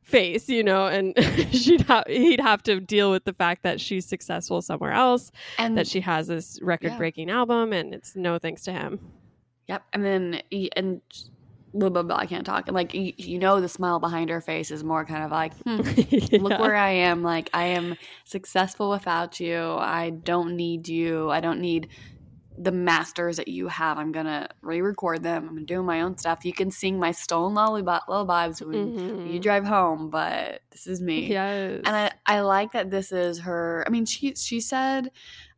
[0.03, 1.14] face, you know, and
[1.53, 5.76] she'd ha- he'd have to deal with the fact that she's successful somewhere else, and
[5.76, 8.99] that she has this record breaking album, and it's no thanks to him.
[9.68, 9.82] Yep.
[9.93, 10.43] And then,
[10.76, 11.01] and
[11.73, 12.66] blah, blah, blah, I can't talk.
[12.66, 15.55] And like, you, you know, the smile behind her face is more kind of like,
[15.59, 15.81] hmm,
[16.43, 17.23] look where I am.
[17.23, 19.61] Like, I am successful without you.
[19.79, 21.31] I don't need you.
[21.31, 21.89] I don't need
[22.59, 23.97] the masters that you have.
[23.97, 25.45] I'm going to re record them.
[25.45, 26.45] I'm going to do my own stuff.
[26.45, 29.33] You can sing my stolen lullaby, lullabies when Mhm.
[29.33, 31.29] you drive home, but this is me.
[31.29, 31.81] Yes.
[31.85, 33.85] And I, I like that this is her.
[33.87, 35.11] I mean, she she said,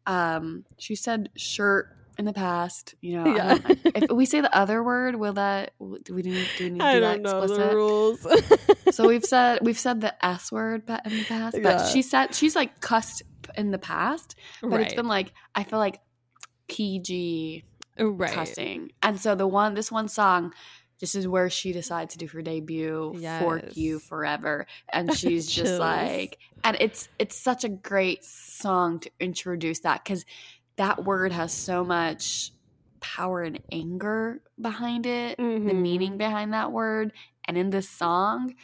[0.07, 2.95] um, she said shirt in the past.
[3.01, 3.59] You know, Yeah.
[3.85, 5.73] if we say the other word, will that
[6.05, 7.71] do we need do we need to I do don't that know explicit?
[7.71, 8.95] the rules.
[8.97, 11.87] so we've said we've said the S word in the past, but Yeah.
[11.89, 13.23] she said she's like cussed
[13.57, 16.01] in the past, but it's been like I feel like
[16.69, 17.65] PG
[17.99, 18.31] oh, right.
[18.31, 20.53] cussing, and so the one this one song.
[21.01, 25.81] This is where she decides to do her debut, "Fork You Forever," and she's just
[25.81, 30.25] like, and it's it's such a great song to introduce that because
[30.77, 32.53] that word has so much
[33.01, 35.83] power and anger behind it, the Mhm.
[35.83, 37.13] meaning behind that word,
[37.47, 38.55] and in this song,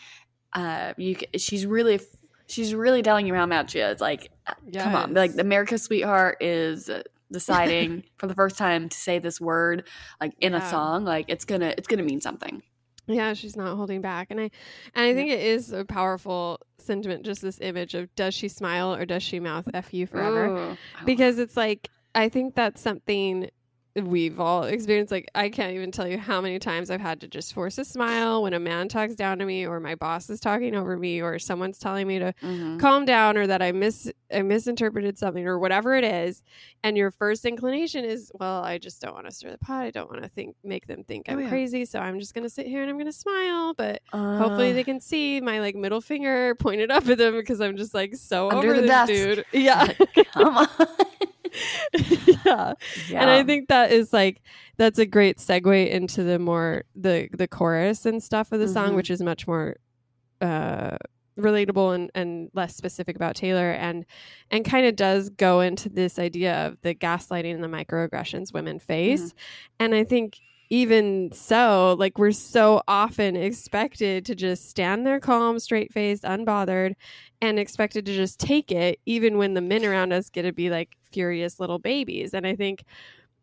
[0.54, 2.00] uh, you she's really
[2.46, 4.00] she's really telling you how mad she is.
[4.00, 5.40] Like, uh, come on, like Yes.
[5.40, 6.88] America's sweetheart is
[7.30, 9.86] deciding for the first time to say this word
[10.18, 12.62] like in a song like it's gonna it's gonna mean something
[13.06, 14.28] Yeah, she's not holding back.
[14.30, 14.50] And I
[14.94, 18.94] and I think it is a powerful sentiment, just this image of does she smile
[18.94, 20.46] or does she mouth F you forever?
[20.48, 20.76] Ooh.
[21.04, 23.48] Because it's like I think that's something
[23.96, 25.10] we've all experienced.
[25.10, 27.84] Like I can't even tell you how many times I've had to just force a
[27.84, 31.20] smile when a man talks down to me or my boss is talking over me
[31.20, 32.78] or someone's telling me to Mhm.
[32.78, 36.42] calm down or that I mis I misinterpreted something or whatever it is,
[36.84, 39.84] and your first inclination is, well, I just don't want to stir the pot.
[39.84, 41.48] I don't want to think make them think Oh, I'm yeah.
[41.48, 43.74] crazy, so I'm just gonna sit here and I'm gonna smile.
[43.74, 47.60] But hopefully Uh, they can see my like middle finger pointed up at them because
[47.60, 49.12] I'm just like so Under over the this desk.
[49.12, 49.44] dude.
[49.52, 49.92] Yeah.
[50.34, 50.68] come on
[52.44, 52.74] yeah.
[53.10, 54.40] And I think that is like
[54.76, 58.92] that's a great segue into the more the the chorus and stuff of the song,
[58.92, 58.96] Mhm.
[58.96, 59.76] which is much more
[60.40, 60.96] uh
[61.38, 64.04] relatable and, and less specific about Taylor and
[64.50, 68.78] and kind of does go into this idea of the gaslighting and the microaggressions women
[68.80, 69.34] face.
[69.78, 70.38] And I think
[70.70, 76.94] even so, like we're so often expected to just stand there calm, straight faced, unbothered,
[77.40, 80.68] and expected to just take it, even when the men around us get to be
[80.70, 82.34] like furious little babies.
[82.34, 82.84] And I think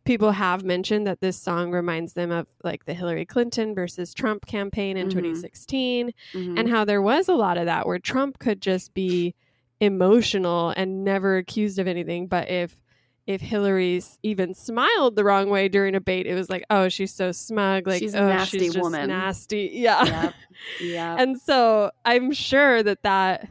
[0.06, 4.46] people have mentioned that this song reminds them of like the Hillary Clinton versus Trump
[4.46, 5.12] campaign in Mhm.
[5.12, 6.60] 2016 Mhm.
[6.60, 9.34] and how there was a lot of that where Trump could just be
[9.80, 12.78] emotional and never accused of anything but if
[13.28, 17.14] if Hillary's even smiled the wrong way during a debate it was like oh she's
[17.14, 20.34] so smug like She's a oh nasty she's just woman." nasty yeah Yep.
[20.82, 21.16] Yeah.
[21.20, 23.50] and so I'm sure that that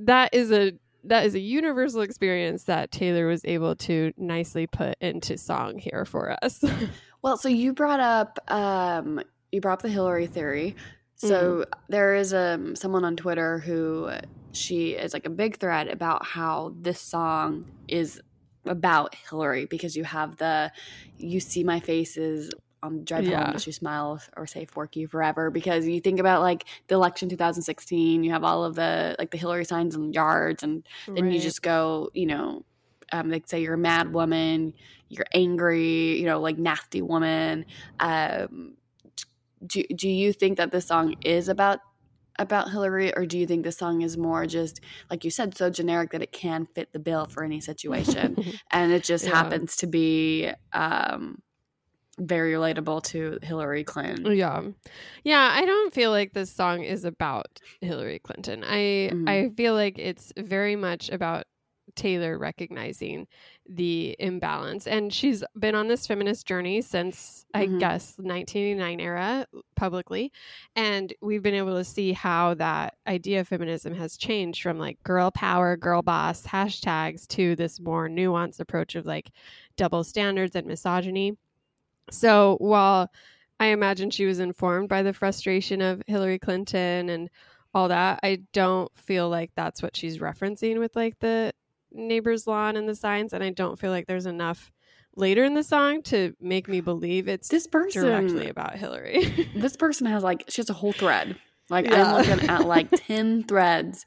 [0.00, 0.72] that is a
[1.04, 6.04] that is a universal experience that Taylor was able to nicely put into song here
[6.04, 6.62] for us.
[7.20, 10.76] Well, so you brought up um you brought up the Hillary theory.
[11.16, 11.30] So
[11.64, 11.70] Mm-hmm.
[11.88, 14.10] there is um someone on Twitter who
[14.52, 18.20] she is like a big thread about how this song is
[18.68, 20.70] about Hillary because you have the
[21.16, 22.50] you see my faces
[22.82, 23.52] on drive home Yeah.
[23.52, 27.28] does she smile or say fork you forever because you think about like the election
[27.28, 31.40] 2016 you have all of the like the Hillary signs in yards and then you
[31.40, 32.64] just go, you know,
[33.12, 34.74] um, they say you're a mad woman,
[35.08, 37.64] you're angry, you know, like nasty woman.
[38.00, 38.76] Um,
[39.66, 41.80] do, do you think that this song is about
[42.38, 44.80] about Hillary, or do you think the song is more just
[45.10, 48.36] like you said, so generic that it can fit the bill for any situation,
[48.70, 49.30] and it just Yeah.
[49.30, 51.42] happens to be um,
[52.18, 54.36] very relatable to Hillary Clinton?
[54.36, 54.62] Yeah.
[55.24, 58.64] Yeah, I don't feel like this song is about Hillary Clinton.
[58.64, 59.28] I Mhm.
[59.28, 61.44] I feel like it's very much about
[61.94, 63.26] Taylor recognizing
[63.68, 64.86] the imbalance.
[64.86, 67.80] And she's been on this feminist journey since I Mhm.
[67.80, 69.46] guess 1989 era
[69.76, 70.32] publicly.
[70.74, 75.02] And we've been able to see how that idea of feminism has changed from like
[75.02, 79.30] girl power, girl boss hashtags to this more nuanced approach of like
[79.76, 81.36] double standards and misogyny.
[82.10, 83.10] So while
[83.60, 87.28] I imagine she was informed by the frustration of Hillary Clinton and
[87.74, 91.52] all that, I don't feel like that's what she's referencing with like the
[91.92, 93.32] neighbor's lawn and the signs.
[93.32, 94.70] And I don't feel like there's enough
[95.16, 99.48] later in the song to make me believe it's This person, directly about Hillary.
[99.56, 101.36] this person has like she has a whole thread.
[101.70, 102.04] Like Yeah.
[102.14, 104.06] I'm looking at like ten threads.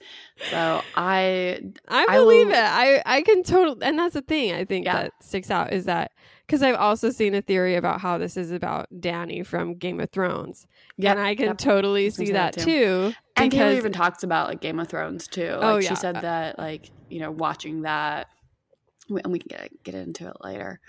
[0.50, 2.60] So I I I believe will- it.
[2.60, 5.04] I I can totally, and that's the thing I think Yeah.
[5.04, 6.12] that sticks out is that
[6.48, 10.10] because I've also seen a theory about how this is about Danny from Game of
[10.10, 10.66] Thrones,
[10.98, 11.58] Yep, and I can yep.
[11.60, 13.14] totally see that that too.
[13.38, 15.52] And Taylor even talks about like Game of Thrones too.
[15.54, 18.28] Oh, like Oh, she said that like you know watching that,
[19.09, 20.80] and we can get get into it later.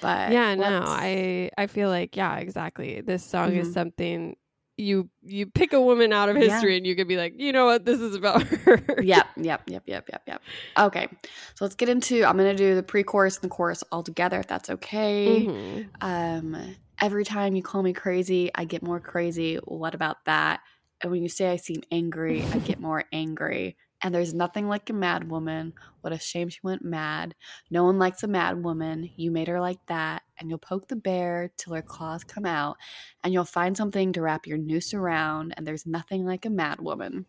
[0.00, 3.74] But yeah no i i feel like yeah exactly this song is Mhm.
[3.74, 4.36] something
[4.76, 6.42] you you pick a woman out of Yeah.
[6.52, 9.62] history and you could be like you know what this is about her Yep, yep,
[9.66, 10.42] yep, yep, yep, yep.
[10.78, 11.08] Okay,
[11.56, 12.24] so let's get into.
[12.24, 15.48] I'm gonna do the pre-chorus and the chorus all together, if that's okay.
[15.48, 15.90] Mhm.
[16.00, 19.56] Um, every time you call me crazy, I get more crazy.
[19.64, 20.60] What about that?
[21.00, 23.76] And when you say I seem angry, I get more angry.
[24.00, 25.72] And there's nothing like a mad woman.
[26.02, 27.34] What a shame she went mad.
[27.68, 29.10] No one likes a mad woman.
[29.16, 30.22] You made her like that.
[30.38, 32.76] And you'll poke the bear till her claws come out.
[33.24, 35.52] And you'll find something to wrap your noose around.
[35.56, 37.26] And there's nothing like a mad woman.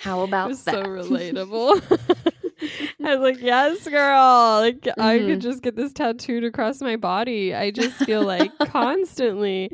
[0.00, 0.58] How about that?
[0.58, 1.80] so relatable
[3.04, 5.26] i was like yes girl like i Mhm.
[5.28, 9.70] could just get this tattooed across my body i just feel like constantly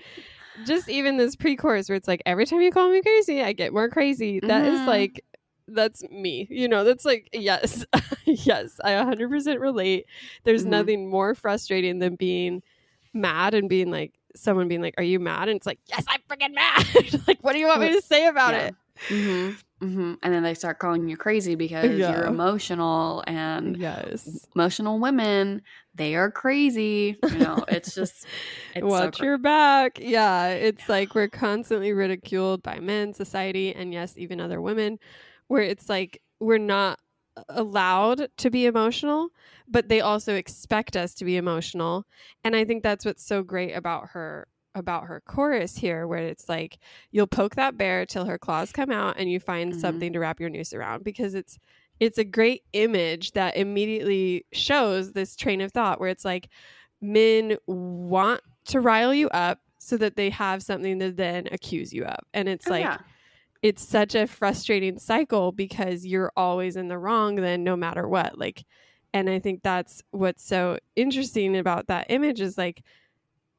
[0.64, 3.72] just even this pre-chorus where it's like every time you call me crazy i get
[3.72, 4.40] more crazy.
[4.40, 4.86] That is Mhm.
[4.86, 5.24] like
[5.68, 6.84] that's me you know?
[6.84, 7.84] That's like yes
[8.24, 10.06] yes i 100% relate.
[10.44, 10.68] There's Mhm.
[10.70, 12.62] nothing more frustrating than being
[13.14, 15.48] mad and being like someone being like are you mad?
[15.48, 16.84] And it's like yes i'm freaking mad.
[17.28, 18.66] Like what do you want me to say about Yeah.
[18.68, 18.74] it?
[19.08, 19.50] Hmm
[19.80, 22.10] hmm And then they start calling you crazy because Yeah.
[22.10, 24.46] you're emotional and yes.
[24.56, 25.62] emotional women,
[25.98, 27.16] they are crazy.
[27.30, 28.26] You know, it's just
[28.74, 29.98] it's so Watch your back.
[30.00, 34.98] Yeah, it's like we're constantly ridiculed by men, society, and yes, even other women,
[35.48, 36.98] where it's like we're not
[37.48, 39.28] allowed to be emotional,
[39.68, 42.04] but they also expect us to be emotional.
[42.42, 46.48] And I think that's what's so great about her about her chorus here where it's
[46.48, 46.78] like
[47.10, 49.80] you'll poke that bear till her claws come out and you find Mhm.
[49.80, 51.58] something to wrap your noose around because it's
[52.00, 56.48] it's a great image that immediately shows this train of thought where it's like
[57.00, 62.04] men want to rile you up so that they have something to then accuse you
[62.04, 62.18] of.
[62.34, 62.98] And it's Oh, like yeah.
[63.62, 68.38] it's such a frustrating cycle because you're always in the wrong then no matter what.
[68.38, 68.64] Like
[69.14, 72.82] and I think that's what's so interesting about that image is like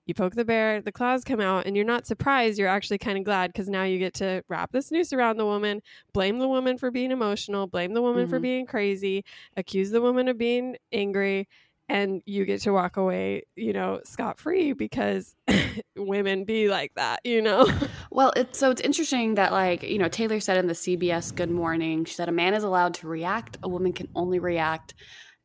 [0.10, 2.60] you poke the bear, the claws come out, and you're not surprised.
[2.60, 5.45] You're actually kind of glad because now you get to wrap this noose around the
[5.45, 5.82] woman,
[6.14, 8.43] blame the woman for being emotional, blame the woman for Mhm.
[8.43, 9.24] being crazy,
[9.55, 11.47] accuse the woman of being angry,
[11.88, 15.36] and you get to walk away, you know, scot free because
[15.95, 17.66] women be like that, you know?
[18.12, 21.51] Well, it's so it's interesting that like, you know, Taylor said in the CBS Good
[21.51, 24.95] Morning, she said a man is allowed to react, a woman can only react.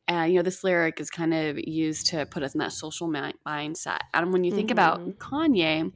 [0.07, 3.07] And you know, this lyric is kind of used to put us in that social
[3.07, 3.99] mi- mindset.
[4.13, 5.17] And when you think about Mhm.
[5.17, 5.91] Kanye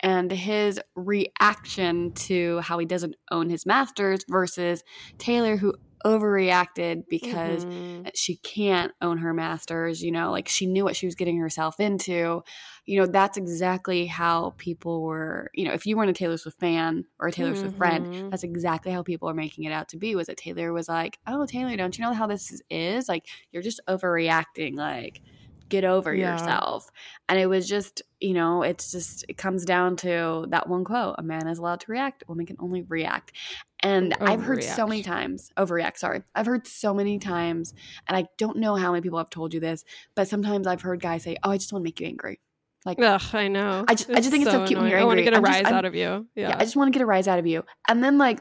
[0.00, 4.82] and his reaction to how he doesn't own his masters versus
[5.18, 5.74] Taylor who
[6.04, 8.10] overreacted because Mhm.
[8.14, 11.80] she can't own her masters you know like she knew what she was getting herself
[11.80, 12.42] into
[12.84, 16.60] you know that's exactly how people were you know if you weren't a taylor swift
[16.60, 18.30] fan or a taylor swift friend Mhm.
[18.30, 21.18] that's exactly how people are making it out to be was that taylor was like
[21.26, 23.08] oh taylor don't you know how this is, is?
[23.08, 25.20] like you're just overreacting like
[25.68, 26.30] get over Yeah.
[26.30, 26.88] yourself
[27.28, 31.16] and it was just you know it's just it comes down to that one quote
[31.18, 33.32] a man is allowed to react a woman can only react
[33.80, 37.74] and i've heard so many times overreact sorry i've heard so many times
[38.08, 41.00] and i don't know how many people have told you this but sometimes i've heard
[41.00, 42.40] guys say oh i just want to make you angry
[42.86, 43.84] like Ugh, I know.
[43.88, 44.90] I just- I just think it's so cute when annoying.
[44.92, 46.26] you're I want to get a I'm rise I'm- out of you.
[46.36, 46.50] yeah.
[46.50, 46.56] Yeah.
[46.56, 47.64] I just want to get a rise out of you.
[47.88, 48.38] And then like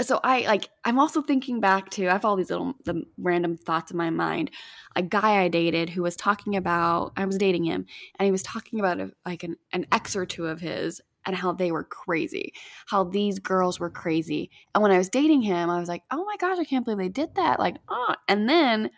[0.00, 3.56] so I like I'm also thinking back to I have all these little the random
[3.56, 4.50] thoughts in my mind.
[4.96, 7.86] A guy I dated who was talking about I was dating him
[8.18, 11.36] and he was talking about a, like an, an ex or two of his and
[11.36, 12.52] how they were crazy.
[12.88, 14.50] How these girls were crazy.
[14.74, 16.98] And when I was dating him, I was like, "Oh my gosh, I can't believe
[16.98, 18.90] they did that." Like, "Oh." And then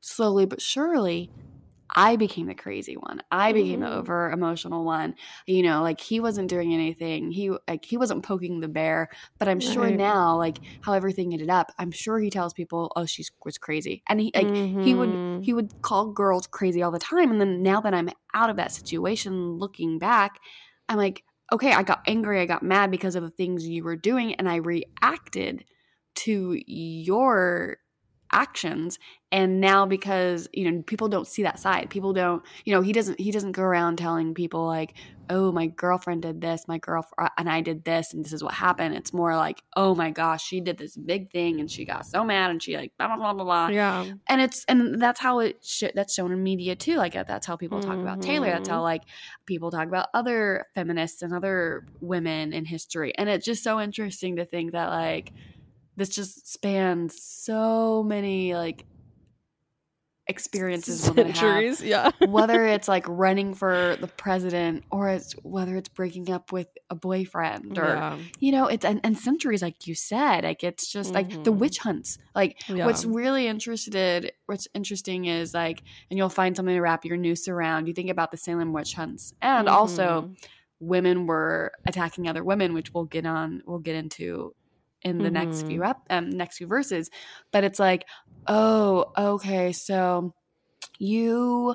[0.00, 1.32] slowly but surely
[1.96, 3.22] I became the crazy one.
[3.30, 3.92] I became the Mhm.
[3.92, 5.14] over emotional one.
[5.46, 7.30] You know, like he wasn't doing anything.
[7.30, 9.08] He like he wasn't poking the bear.
[9.38, 9.92] But I'm sure Right.
[9.92, 14.02] now, like how everything ended up, I'm sure he tells people, "Oh, she was crazy,"
[14.08, 15.40] and he like he would Mhm.
[15.40, 17.30] he would call girls crazy all the time.
[17.30, 20.38] And then now that I'm out of that situation, looking back,
[20.90, 23.96] I'm like, okay, I got angry, I got mad because of the things you were
[23.96, 25.64] doing, and I reacted
[26.16, 27.78] to your
[28.32, 28.98] actions
[29.30, 32.92] and now because you know people don't see that side people don't you know he
[32.92, 34.94] doesn't he doesn't go around telling people like
[35.30, 38.42] oh my girlfriend did this my girlfriend uh, and i did this and this is
[38.42, 38.94] what happened.
[38.94, 42.24] It's more like oh my gosh she did this big thing and she got so
[42.24, 43.68] mad and she like blah blah blah blah blah.
[43.68, 44.04] Yeah.
[44.28, 47.46] and it's and that's how it sh- that's shown in media too like uh, that's
[47.46, 48.84] how people talk about taylor that's how mm-hmm.
[48.84, 49.02] like
[49.46, 54.36] people talk about other feminists and other women in history and it's just so interesting
[54.36, 55.32] to think that like
[55.98, 58.84] this just spans so many like
[60.30, 61.82] experiences Centuries.
[61.82, 62.10] Yeah.
[62.28, 66.94] whether it's like running for the president or it's whether it's breaking up with a
[66.94, 68.18] boyfriend or yeah.
[68.38, 71.56] you know it's and, and centuries like you said like it's just like the Mhm.
[71.58, 72.84] witch hunts like Yeah.
[72.84, 77.48] what's really interested what's interesting is like and you'll find something to wrap your noose
[77.48, 80.36] around you think about the salem witch hunts and also Mhm.
[80.80, 84.54] women were attacking other women which we'll get on we'll get into
[85.02, 85.90] in the next few Mm-hmm.
[85.90, 87.10] up um, next few verses
[87.52, 88.04] but it's like
[88.46, 90.32] oh okay so
[90.98, 91.74] you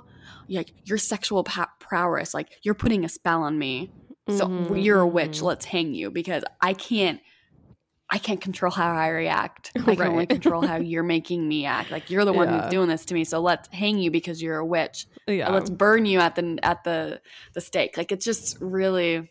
[0.50, 3.92] like your sexual pa- prowess like you're putting a spell on me
[4.30, 5.44] so Mhm, you're a witch mhm.
[5.44, 7.20] let's hang you because i can't
[8.10, 11.92] i can't control how i react i can only control how you're making me act
[11.92, 12.62] like you're the one Yeah.
[12.62, 15.52] who's doing this to me so let's hang you because you're a witch Yeah.
[15.52, 17.22] let's burn you at the at the
[17.54, 19.30] the stake like it's just really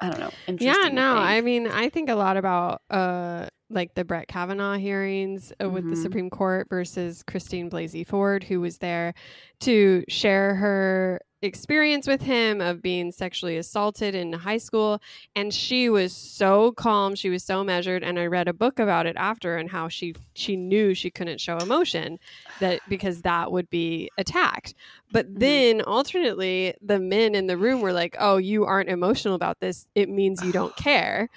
[0.00, 1.26] i don't know interesting yeah no think.
[1.26, 5.88] i mean i think a lot about uh like the brett kavanaugh hearings uh, with
[5.88, 6.02] the Mhm.
[6.02, 9.14] supreme court versus christine blasey ford who was there
[9.60, 15.00] to share her experience with him of being sexually assaulted in high school
[15.34, 19.06] and she was so calm she was so measured and i read a book about
[19.06, 22.18] it after and how she she knew she couldn't show emotion
[22.58, 24.74] that because that would be attacked.
[25.10, 25.38] But Mhm.
[25.40, 29.86] then alternately the men in the room were like oh you aren't emotional about this.
[29.94, 31.28] It means you don't care.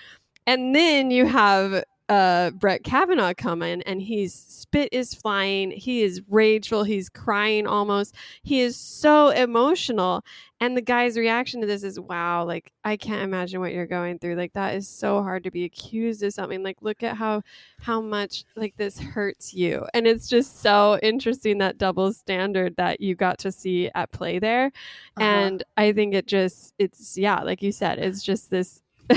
[0.47, 5.71] And then you have uh, Brett Kavanaugh come in and he's spit is flying.
[5.71, 6.83] He is rageful.
[6.83, 8.15] He's crying almost.
[8.43, 10.23] He is so emotional.
[10.59, 14.19] And the guy's reaction to this is, wow, like, I can't imagine what you're going
[14.19, 14.35] through.
[14.35, 16.63] Like, that is so hard to be accused of something.
[16.63, 17.41] Like, look at how,
[17.79, 19.85] how much, like, this hurts you.
[19.93, 24.39] And it's just so interesting that double standard that you got to see at play
[24.39, 24.67] there.
[25.17, 25.25] Uh-huh.
[25.25, 28.81] And I think it just, it's, yeah, like you said, it's just this.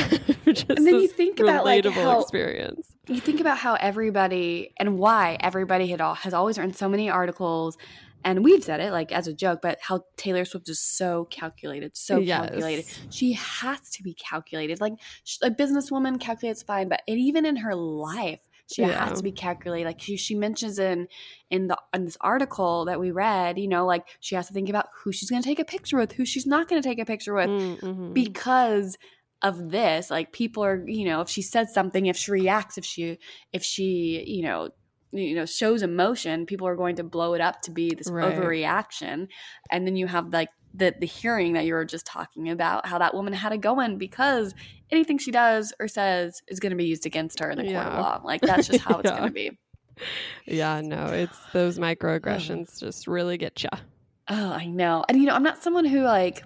[0.47, 2.89] And then you think about, like, relatable how- experience.
[3.09, 7.09] you think about how everybody and why everybody had all has always written so many
[7.11, 7.77] articles
[8.25, 11.97] and we've said it like as a joke but how taylor swift is so calculated
[11.97, 12.49] so Yes.
[12.49, 17.47] calculated she has to be calculated like sh- a businesswoman calculates fine but it, even
[17.47, 19.09] in her life she Yeah.
[19.09, 21.07] has to be calculated like she, she mentions in
[21.51, 24.69] in the in this article that we read you know like she has to think
[24.69, 26.99] about who she's going to take a picture with who she's not going to take
[26.99, 28.15] a picture with Mm, mhm.
[28.15, 28.97] because
[29.43, 32.85] of this like people are you know if she says something if she reacts if
[32.87, 33.19] she
[33.53, 34.71] if she you know
[35.13, 38.35] you know shows emotion people are going to blow it up to be this Right.
[38.35, 39.29] overreaction.
[39.71, 42.99] And then you have like the the hearing that you were just talking about how
[42.99, 44.53] that woman had it going because
[44.91, 47.87] anything she does or says is going to be used against her in the court
[47.87, 48.21] of law.
[48.25, 49.51] Like that's just how it's going to be.
[50.47, 53.71] Yeah, no, it's those microaggressions just really get you.
[54.29, 55.05] oh i know.
[55.09, 56.43] And you know i'm not someone who like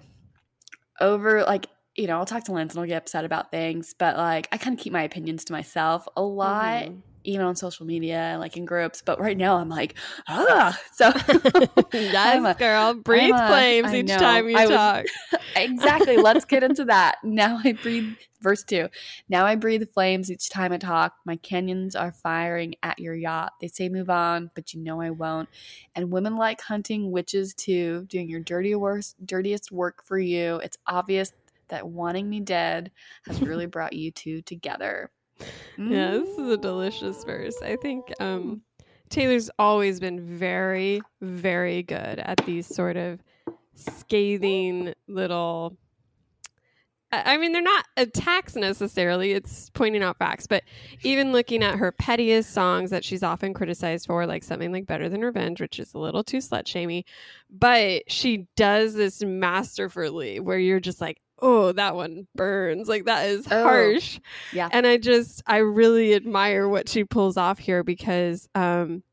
[0.99, 1.65] over like
[1.95, 4.57] you know i'll talk to lance and i'll get upset about things but like i
[4.57, 6.95] kind of keep my opinions to myself a lot Mm-hmm.
[7.23, 9.95] even on social media like in groups but right now i'm like
[10.27, 11.11] ah so
[11.93, 12.93] yes, a- girl.
[12.95, 14.17] Breathe I'm flames each know.
[14.17, 15.05] time you I was- talk.
[15.55, 16.17] exactly.
[16.17, 17.17] Let's get into that.
[17.23, 18.87] Now I breathe, verse two.
[19.29, 21.13] Now I breathe flames each time I talk.
[21.25, 23.53] My canyons are firing at your yacht.
[23.61, 25.49] They say move on, but you know I won't.
[25.95, 30.55] And women like hunting witches too, doing your dirty worst, dirtiest work for you.
[30.57, 31.31] It's obvious
[31.71, 32.91] that wanting me dead
[33.25, 35.09] has really brought you two together.
[35.77, 37.55] Yeah, this is a delicious verse.
[37.63, 38.61] I think um,
[39.09, 43.19] Taylor's always been very, very good at these sort of
[43.75, 45.77] scathing little.
[47.11, 49.31] I I mean, they're not attacks necessarily.
[49.31, 50.47] It's pointing out facts.
[50.47, 50.63] But
[51.03, 55.09] even looking at her pettiest songs that she's often criticized for, like something like Better
[55.09, 57.05] Than Revenge, which is a little too slut shamey,
[57.49, 62.87] but she does this masterfully where you're just like, oh, that one burns.
[62.87, 63.63] Like, that is Oh.
[63.63, 64.19] harsh.
[64.53, 64.69] Yeah.
[64.71, 69.03] And I just, I really admire what she pulls off here because, um,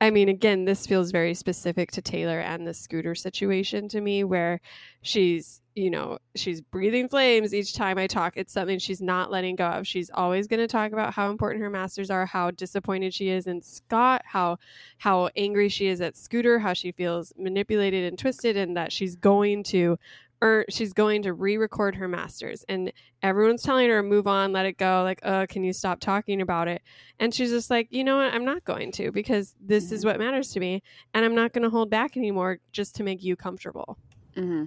[0.00, 4.22] I mean, again, this feels very specific to Taylor and the scooter situation to me,
[4.22, 4.60] where
[5.02, 8.36] she's, you know, she's breathing flames each time I talk.
[8.36, 9.88] It's something she's not letting go of.
[9.88, 13.48] She's always going to talk about how important her masters are, how disappointed she is
[13.48, 14.58] in Scott, how
[14.98, 19.16] how angry she is at Scooter, how she feels manipulated and twisted, and that she's
[19.16, 19.98] going to
[20.42, 24.78] earn, she's going to re-record her masters, and everyone's telling her move on, let it
[24.78, 26.82] go, like, uh, can you stop talking about it?
[27.18, 30.18] And she's just like, you know what, I'm not going to because this is what
[30.18, 30.82] matters to me,
[31.14, 33.98] and I'm not going to hold back anymore just to make you comfortable.
[34.36, 34.64] mm-hmm.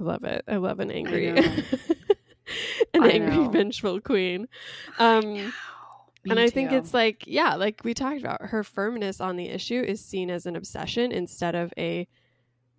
[0.00, 0.44] I love it.
[0.46, 3.48] I love an angry, an I angry, know.
[3.48, 4.46] vengeful queen.
[4.98, 6.76] Um, Me and I think too.
[6.76, 10.46] it's like, yeah, like we talked about, her firmness on the issue is seen as
[10.46, 12.06] an obsession instead of a,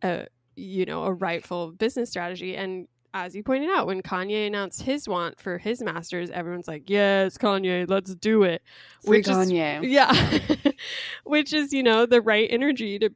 [0.02, 0.28] a
[0.60, 2.56] you know, a rightful business strategy.
[2.56, 6.90] And as you pointed out, when Kanye announced his want for his masters, everyone's like,
[6.90, 8.62] "Yes, Kanye, let's do it."
[9.04, 9.80] Free which is- Kanye.
[9.90, 10.72] yeah,
[11.24, 13.10] which is you know the right energy to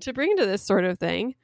[0.00, 1.34] to bring to this sort of thing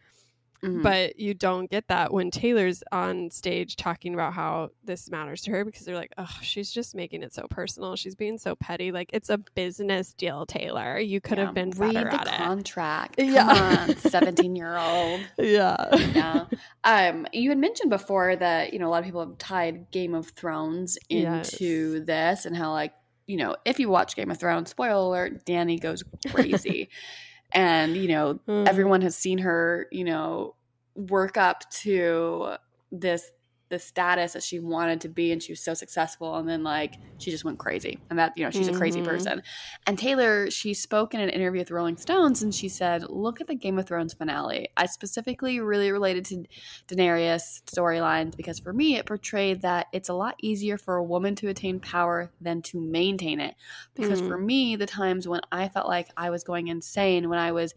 [0.65, 0.83] Mhm.
[0.83, 5.51] but you don't get that when Taylor's on stage talking about how this matters to
[5.51, 7.97] her because they're like, oh, she's just making it so personal.
[7.97, 8.91] She's being so petty.
[8.93, 10.99] Like it's a business deal, Taylor.
[10.99, 13.17] You could Yeah, have been read the contract.
[13.19, 13.87] Come Yeah.
[13.99, 15.21] seventeen year old.
[15.39, 15.97] Yeah.
[16.15, 16.47] Yeah.
[16.85, 20.15] Um, you had mentioned before that you know a lot of people have tied Game
[20.15, 22.93] of Thrones into this, and how like
[23.27, 26.89] you know if you watch Game of Thrones, spoiler alert, Danny goes crazy,
[27.55, 28.69] and you know Mm.
[28.69, 30.55] everyone has seen her, you know,
[30.95, 32.57] work up to
[32.93, 33.31] this
[33.75, 36.99] the status that she wanted to be and she was so successful and then like
[37.19, 39.03] she just went crazy and that you know she's a crazy Mhm.
[39.03, 39.43] person
[39.87, 43.47] and taylor she spoke in an interview with rolling stones and she said look at
[43.47, 46.45] the game of thrones finale i specifically really related to
[46.89, 51.35] daenerys storylines because for me it portrayed that it's a lot easier for a woman
[51.35, 53.55] to attain power than to maintain it
[53.95, 54.29] because Mhm.
[54.29, 57.75] for me the times when i felt like i was going insane when i was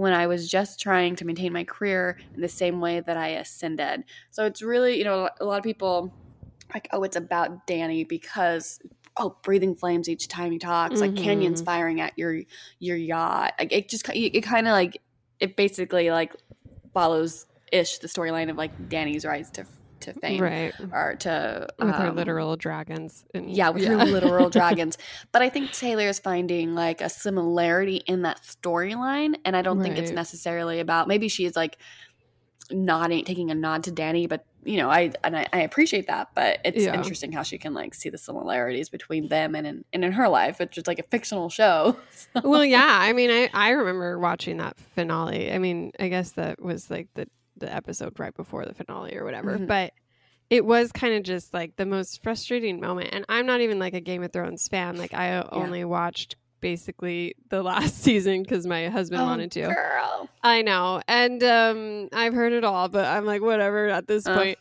[0.00, 3.28] when I was just trying to maintain my career in the same way that I
[3.28, 4.04] ascended.
[4.30, 6.10] So it's really, you know, a lot of people
[6.72, 8.80] like, oh, it's about Danny because
[9.18, 11.22] oh, breathing flames each time he talks, like mm-hmm.
[11.22, 12.40] canyons firing at your
[12.78, 13.52] your yacht.
[13.58, 15.02] Like it just it, it kind of like
[15.38, 16.34] it basically like
[16.94, 19.66] follows ish the storyline of like Danny's rise to
[20.00, 20.74] to fame Right.
[20.92, 23.24] or to With her um, literal dragons.
[23.34, 24.98] And, yeah, with her literal dragons.
[25.32, 29.82] But I think Taylor is finding like a similarity in that storyline, and I don't
[29.82, 31.08] think it's necessarily about.
[31.08, 31.76] Maybe she is like
[32.70, 36.28] nodding, taking a nod to Danny, but you know, I and I, I appreciate that.
[36.34, 36.94] But it's Yeah.
[36.94, 40.28] interesting how she can like see the similarities between them and in and in her
[40.28, 41.96] life, which is like a fictional show.
[42.44, 42.86] well, yeah.
[43.00, 45.50] I mean, I, I remember watching that finale.
[45.50, 47.26] I mean, I guess that was like the,
[47.56, 49.58] the episode right before the finale or whatever.
[49.58, 49.66] Mhm.
[49.66, 49.92] But
[50.48, 53.10] it was kind of just like the most frustrating moment.
[53.12, 54.96] And I'm not even like a Game of Thrones fan.
[54.96, 59.62] Like, I only watched basically the last season because my husband wanted to.
[59.62, 60.28] Oh, girl.
[60.42, 61.02] I know.
[61.08, 64.34] And um I've heard it all, but I'm like whatever at this Uh.
[64.36, 64.58] point.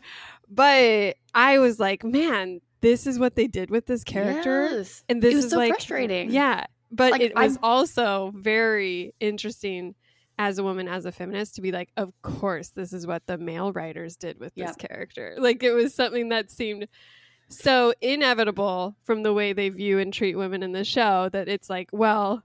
[0.49, 4.69] But I was like, man, this is what they did with this character.
[4.71, 5.03] Yes.
[5.09, 6.31] And this it was is so like frustrating.
[6.31, 6.65] Yeah.
[6.91, 9.93] But Like, it was I'm- also very interesting
[10.39, 13.37] as a woman, as a feminist, to be like, of course, this is what the
[13.37, 14.87] male writers did with this Yeah.
[14.87, 15.35] character.
[15.39, 16.87] Like it was something that seemed
[17.49, 21.69] so inevitable from the way they view and treat women in the show that it's
[21.69, 22.41] like, well,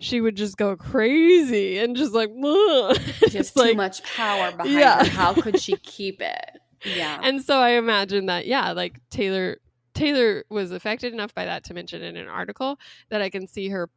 [0.00, 5.04] she would just go crazy and just like, It's too like- much power behind Yeah.
[5.04, 5.10] her.
[5.10, 6.50] How could she keep it?
[6.84, 7.20] Yeah.
[7.22, 9.58] And so I imagine that, yeah, like Taylor
[9.94, 12.78] Taylor was affected enough by that to mention in an article
[13.08, 13.88] that I can see her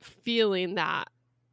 [0.00, 1.08] feeling that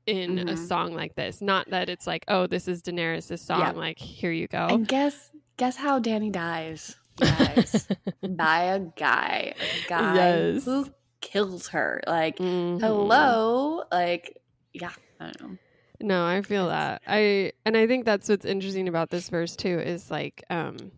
[0.05, 0.67] in a Mhm.
[0.67, 1.41] song like this.
[1.41, 3.71] Not that it's like, oh, this is Daenerys' song, Yeah.
[3.71, 4.67] like here you go.
[4.67, 7.87] And guess guess how Danny dies, guys?
[8.21, 10.65] By a guy, a guy Yes.
[10.65, 10.87] who
[11.21, 12.01] kills her.
[12.05, 12.79] Like, Mhm.
[12.81, 14.41] hello, like,
[14.73, 15.57] yeah, I don't know.
[16.01, 17.01] No, I feel that.
[17.07, 20.91] I and I think that's what's interesting about this verse too is like um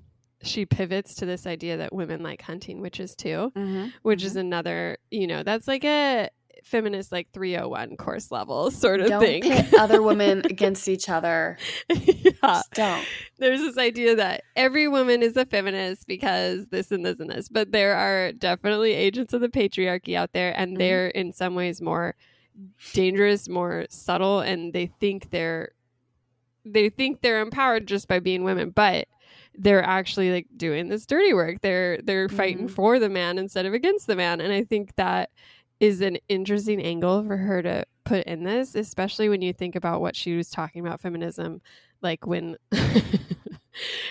[0.44, 3.88] she pivots to this idea that women like hunting witches too, Mm-hmm.
[4.04, 6.30] which is another, you know, that's like a
[6.68, 9.42] feminist like 301 course level sort of Don't thing.
[9.42, 11.58] pit other women against each other.
[11.90, 12.32] yeah.
[12.44, 13.06] Just don't.
[13.38, 17.48] There's this idea that every woman is a feminist because this and this and this,
[17.50, 20.78] but there are definitely agents of the patriarchy out there and Mhm.
[20.80, 22.16] they're in some ways more
[22.94, 25.72] dangerous, more subtle and they think they're
[26.66, 29.08] they think they're empowered just by being women, but
[29.58, 31.62] they're actually like doing this dirty work.
[31.62, 32.72] They're they're fighting Mhm.
[32.72, 34.42] for the man instead of against the man.
[34.42, 35.30] And I think that
[35.80, 40.02] is an interesting angle for her to put in this, especially when you think about
[40.02, 41.62] what she was talking about feminism,
[42.02, 42.58] like when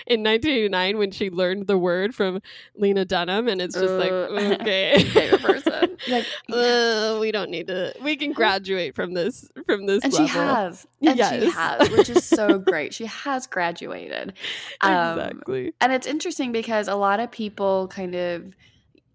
[0.07, 2.41] in 1989 when she learned the word from
[2.75, 5.97] Lena Dunham, and it's just like Uh, okay, favorite person.
[6.07, 7.91] Like, Uh, we don't need to.
[8.03, 10.27] We can graduate from this from this and level.
[10.27, 10.87] she has.
[11.01, 12.93] And she has, which is so great.
[12.93, 14.33] She has graduated.
[14.81, 15.73] Um, exactly.
[15.81, 18.53] and it's interesting because a lot of people kind of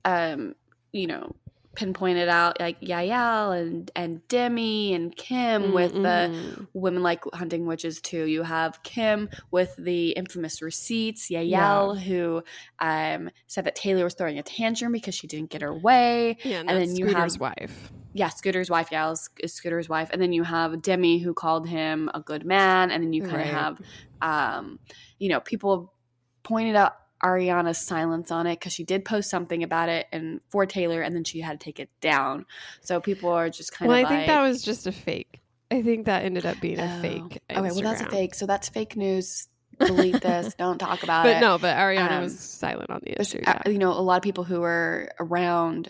[0.04, 0.54] um
[0.92, 1.34] you know
[1.74, 8.00] pinpointed out like Yael and and Demi and Kim with the women like hunting witches
[8.00, 8.24] too.
[8.26, 11.94] You have Kim with the infamous receipts, Yael Yeah.
[11.94, 12.42] who
[12.78, 16.36] um said that Taylor was throwing a tantrum because she didn't get her way.
[16.44, 17.92] yeah, and, and then you have Scooter's have- wife.
[18.14, 19.12] Yeah, Scooter's wife, Yael
[19.42, 20.10] is, Scooter's wife.
[20.12, 22.90] And then you have Demi who called him a good man.
[22.90, 23.46] And then you kind Right.
[23.46, 23.80] of have
[24.20, 24.78] um,
[25.18, 25.94] you know, people
[26.42, 26.92] pointed out
[27.22, 31.14] Ariana's silence on it because she did post something about it and for Taylor, and
[31.14, 32.46] then she had to take it down.
[32.80, 34.92] So people are just kind of Well, I of think like, that was just a
[34.92, 35.40] fake.
[35.70, 37.00] I think that ended up being a Oh.
[37.02, 37.40] fake.
[37.50, 38.34] Okay, well that's a fake.
[38.34, 39.48] So that's fake news.
[39.78, 40.54] Delete this.
[40.58, 41.34] Don't talk about But it.
[41.36, 43.40] But no, but Ariana Um, was silent on the issue.
[43.42, 43.62] Yeah.
[43.66, 45.88] you know, a lot of people who were around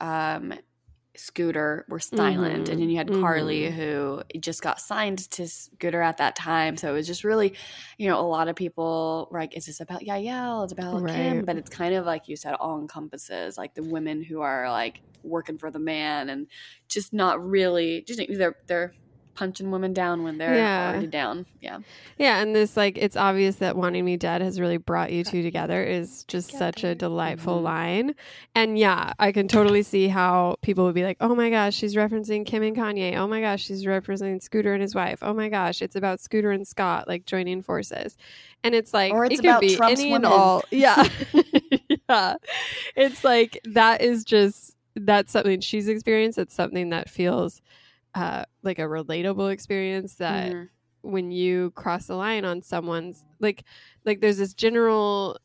[0.00, 0.54] um,
[1.14, 2.72] Scooter were silent, Mhm.
[2.72, 3.72] and then you had Carly Mhm.
[3.72, 6.76] who just got signed to Scooter at that time.
[6.76, 7.54] So it was just really,
[7.98, 10.64] you know, a lot of people were like, "Is this about Yael?
[10.64, 14.22] It's about Kim?" But it's kind of like you said, all encompasses like the women
[14.22, 16.46] who are like working for the man and
[16.88, 18.94] just not really just they're they're
[19.34, 20.90] punching women down when they're Yeah.
[20.90, 21.46] already down.
[21.60, 21.78] Yeah,
[22.18, 25.42] Yeah, and this like it's obvious that wanting me dead has really brought you two
[25.42, 26.94] together is just such a Together.
[26.96, 27.62] delightful Mhm.
[27.62, 28.14] line.
[28.54, 31.94] And yeah, I can totally see how people would be like, "Oh my gosh, she's
[31.94, 33.16] referencing Kim and Kanye.
[33.16, 35.20] Oh my gosh, she's referencing Scooter and his wife.
[35.22, 38.16] Oh my gosh, it's about Scooter and Scott like joining forces."
[38.64, 40.62] And it's like Or it's it could about be Trump's any and all.
[40.70, 41.02] Yeah.
[42.08, 42.34] yeah.
[42.96, 46.36] It's like that is just that's something she's experienced.
[46.38, 47.62] It's something that feels
[48.14, 50.68] uh, like a relatable experience that Mhm.
[51.02, 53.64] when you cross the line on someone's like
[54.04, 55.36] like there's this general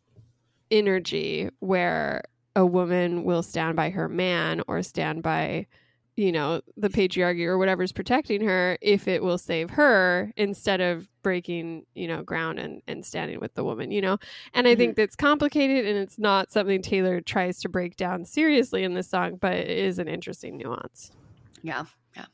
[0.69, 2.23] energy where
[2.55, 5.65] a woman will stand by her man or stand by
[6.15, 11.07] you know the patriarchy or whatever's protecting her if it will save her instead of
[11.21, 14.17] breaking you know ground and, and standing with the woman you know
[14.53, 18.83] and i think that's complicated and it's not something taylor tries to break down seriously
[18.83, 21.11] in this song but it is an interesting nuance
[21.63, 22.25] yeah, yeah.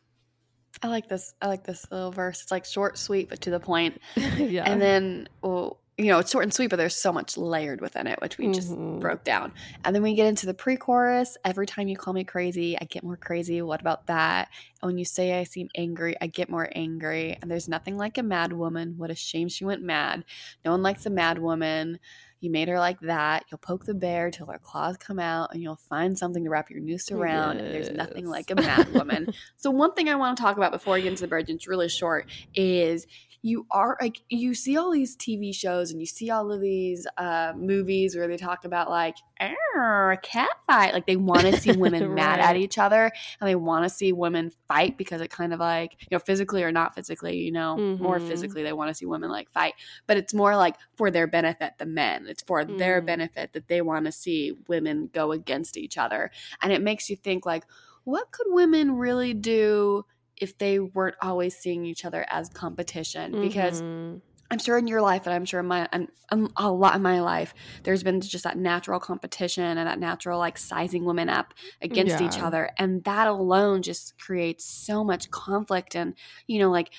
[0.84, 1.34] I like this.
[1.42, 2.42] I like this little verse.
[2.42, 4.00] It's like short, sweet, but to the point.
[4.38, 7.80] yeah And then, well, you know, it's short and sweet, but there's so much layered
[7.80, 9.00] within it, which we just Mhm.
[9.00, 9.54] broke down.
[9.86, 11.38] And then we get into the pre-chorus.
[11.46, 13.62] Every time you call me crazy, I get more crazy.
[13.62, 14.50] What about that?
[14.82, 17.38] And when you say I seem angry, I get more angry.
[17.42, 18.96] And there's nothing like a mad woman.
[18.98, 20.26] What a shame she went mad.
[20.66, 22.00] No one likes a mad woman.
[22.44, 23.46] You made her like that.
[23.50, 26.70] You'll poke the bear till her claws come out, and you'll find something to wrap
[26.70, 27.60] your noose oh, around.
[27.60, 29.34] And there's nothing like a mad woman.
[29.56, 31.56] so one thing I want to talk about before we get into the bridge, and
[31.56, 33.08] it's really short, is
[33.46, 37.06] you are like you see all these TV shows and you see all of these
[37.18, 40.94] uh, movies where they talk about like "Arr, a cat fight.
[40.94, 44.14] Like they want to see women mad at each other and they want to see
[44.14, 47.84] women fight because it kind of like you know physically or not physically, you know,
[47.98, 48.28] more Mhm.
[48.28, 49.74] physically they want to see women like fight,
[50.08, 51.74] but it's more like for their benefit.
[51.78, 53.06] The men, it's for their Mm.
[53.06, 56.32] benefit that they want to see women go against each other,
[56.62, 57.66] and it makes you think like,
[58.06, 60.06] what could women really do?
[60.44, 64.24] If they weren't always seeing each other as competition because Mhm.
[64.52, 66.10] I'm sure in your life, and I'm sure in my, and
[66.58, 70.60] a lot in my life, there's been just that natural competition and that natural like
[70.60, 75.96] sizing women up against each other, and that alone just creates so much conflict.
[75.96, 76.16] And
[76.48, 76.94] you know, like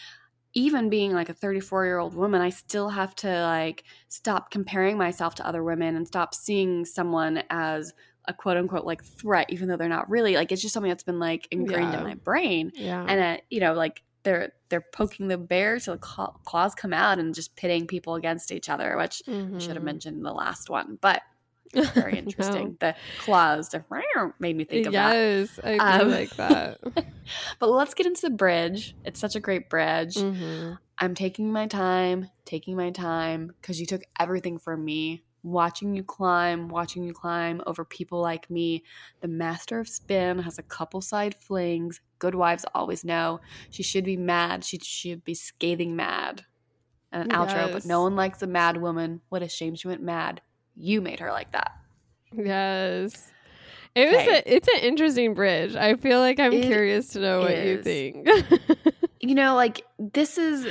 [0.54, 4.96] even being like a 34 year old woman, I still have to like stop comparing
[4.96, 7.92] myself to other women and stop seeing someone as
[8.26, 10.34] a quote unquote like threat, even though they're not really.
[10.34, 13.04] Like it's just something that's been like ingrained in my brain Yeah.
[13.08, 15.98] and uh, you know like they're they're poking the bear till the
[16.44, 19.84] claws come out and just pitting people against each other which i should have Mhm.
[19.84, 21.20] mentioned in the last one but
[21.94, 23.84] very interesting the claws the
[24.38, 26.78] made me think of that yes, I Um, like that.
[27.58, 30.78] but let's get into the bridge it's such a great bridge Mhm.
[30.98, 36.02] i'm taking my time taking my time because you took everything from me watching you
[36.02, 38.82] climb watching you climb over people like me.
[39.20, 42.00] The master of spin has a couple side flings.
[42.18, 43.40] Good wives always know.
[43.70, 44.64] She should be mad.
[44.64, 46.42] She should be scathing mad.
[47.12, 49.20] And an outro but no one likes a mad woman.
[49.28, 50.40] What a shame she went mad.
[50.74, 51.72] You made her like that.
[52.32, 53.30] Yes.
[53.94, 55.76] It was a, it's an interesting bridge.
[55.76, 58.26] I feel like I'm It curious to know what you think.
[59.20, 60.66] you know like this is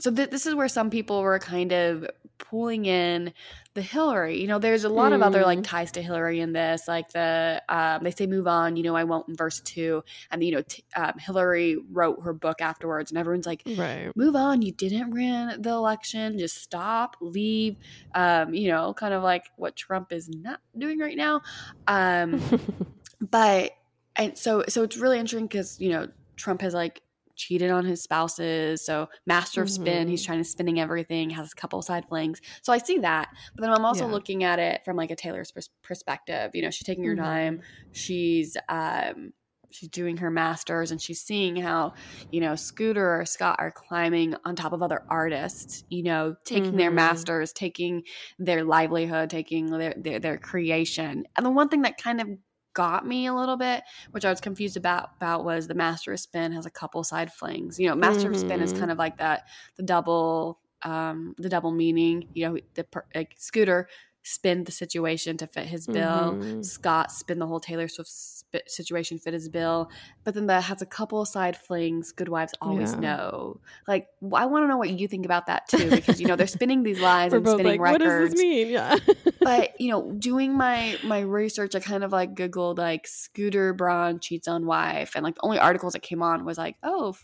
[0.00, 2.06] so th- this is where some people were kind of
[2.38, 3.32] pulling in
[3.74, 5.64] the hillary you know there's a lot of other like Mm.
[5.64, 9.04] ties to hillary in this like the um, they say move on you know i
[9.04, 13.18] won't in verse two and you know t- um, hillary wrote her book afterwards and
[13.18, 14.10] everyone's like right.
[14.16, 17.76] move on you didn't win the election just stop leave
[18.14, 21.40] um, you know kind of like what trump is not doing right now
[21.86, 22.40] um,
[23.20, 23.72] but
[24.16, 27.00] and so so it's really interesting because you know Trump has like
[27.36, 30.06] cheated on his spouses, so master of spin.
[30.06, 30.10] Mhm.
[30.10, 31.30] He's trying to spinning everything.
[31.30, 32.40] Has a couple side flings.
[32.62, 34.12] So I see that, but then I'm also Yeah.
[34.12, 36.50] looking at it from like a Taylor's pers- perspective.
[36.54, 37.22] You know, she's taking her Mhm.
[37.22, 37.62] time.
[37.92, 39.32] She's um
[39.70, 41.92] she's doing her masters and she's seeing how
[42.30, 46.76] you know scooter or scott are climbing on top of other artists you know taking
[46.76, 46.94] their Mhm.
[46.94, 48.04] masters taking
[48.38, 52.28] their livelihood taking their, their their creation and the one thing that kind of
[52.74, 56.20] got me a little bit which i was confused about about was the master of
[56.20, 58.78] spin has a couple side flings you know master of spin is Mhm.
[58.78, 59.44] kind of like that
[59.76, 63.88] the double um the double meaning you know the per- like scooter
[64.26, 66.64] spin the situation to fit his bill Mhm.
[66.64, 69.90] Scott spin the whole Taylor Swift sp- situation fit his bill,
[70.24, 72.10] but then that has a couple side flings.
[72.10, 73.00] Good wives always Yeah.
[73.00, 73.60] know.
[73.86, 76.46] Like I want to know what you think about that too, because you know they're
[76.46, 78.68] spinning these lies and spinning like, what does this mean?
[78.70, 78.96] Yeah.
[79.40, 84.20] but you know, doing my my research, I kind of like googled like Scooter Braun
[84.20, 87.14] cheats on wife, and like the only articles that came on was like, oh.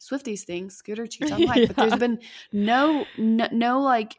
[0.00, 2.20] Swifties thing, Scooter cheats on wife, but there's been
[2.52, 4.14] no, no, no like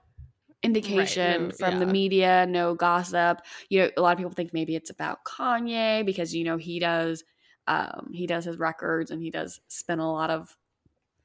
[0.64, 3.42] indication no, from the media, no gossip.
[3.70, 6.80] You know, a lot of people think maybe it's about Kanye because you know he
[6.80, 7.24] does
[7.68, 10.58] um he does his records and he does spin a lot of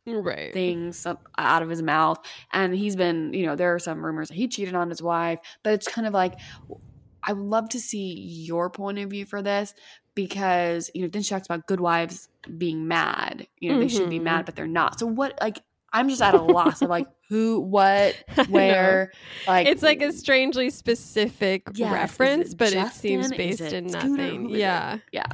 [0.06, 0.52] right.
[0.52, 1.04] things
[1.38, 2.18] out of his mouth
[2.52, 5.40] and he's been, you know, there are some rumors that he cheated on his wife,
[5.64, 6.38] but it's kind of like
[7.26, 9.74] I would love to see your point of view for this
[10.14, 12.28] because, you know, then she talks about good wives
[12.58, 13.48] being mad.
[13.58, 14.20] You know, they should be Mhm.
[14.20, 14.98] mad, but they're not.
[15.00, 15.60] So what like
[15.92, 18.14] I'm just at a loss of like who, what,
[18.48, 19.10] where,
[19.46, 24.50] like it's like a strangely specific reference, but it seems based it in nothing.
[24.50, 24.98] Yeah.
[25.12, 25.24] Yeah.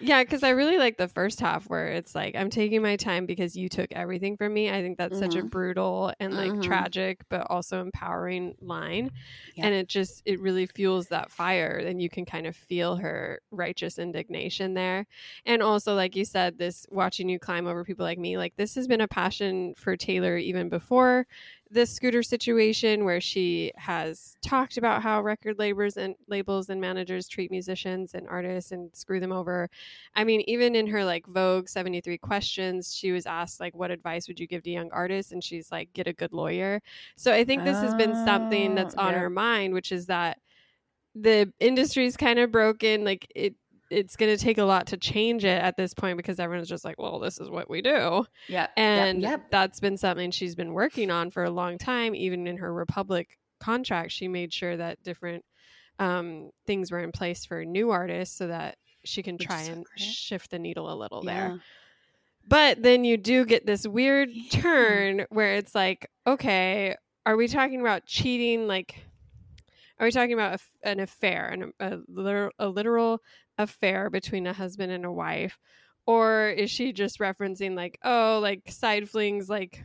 [0.00, 3.24] Yeah, because I really like the first half where it's like, I'm taking my time
[3.26, 4.70] because you took everything from me.
[4.70, 5.50] I think that's such a Mhm.
[5.50, 6.62] brutal and like Mhm.
[6.62, 9.10] tragic, but also empowering line.
[9.54, 9.66] Yeah.
[9.66, 11.76] And it just, it really fuels that fire.
[11.78, 15.06] And you can kind of feel her righteous indignation there.
[15.46, 18.74] And also, like you said, this watching you climb over people like me, like this
[18.74, 21.26] has been a passion for Taylor even before
[21.70, 27.28] this scooter situation where she has talked about how record labels and labels and managers
[27.28, 29.68] treat musicians and artists and screw them over.
[30.14, 34.28] I mean, even in her like Vogue 73 questions, she was asked like what advice
[34.28, 36.80] would you give to young artists and she's like get a good lawyer.
[37.16, 39.14] So I think this has been something that's Oh, on yeah.
[39.14, 40.38] her mind, which is that
[41.14, 43.54] the industry's kind of broken like it
[43.90, 46.84] it's going to take a lot to change it at this point because everyone's just
[46.84, 48.24] like, well, this is what we do.
[48.48, 48.66] Yeah.
[48.76, 49.50] And yep.
[49.50, 52.14] that's been something she's been working on for a long time.
[52.14, 55.44] Even in her Republic contract, she made sure that different
[55.98, 59.84] um, things were in place for new artists so that she can Which try and
[59.84, 60.00] great.
[60.00, 61.32] shift the needle a little yeah.
[61.48, 61.60] there.
[62.48, 64.60] But then you do get this weird Yeah.
[64.60, 68.68] turn where it's like, okay, are we talking about cheating?
[68.68, 69.04] Like,
[69.98, 71.98] are we talking about an affair, an, a,
[72.58, 73.20] a literal
[73.58, 75.58] affair between a husband and a wife?
[76.06, 79.84] Or is she just referencing, like, oh, like side flings, like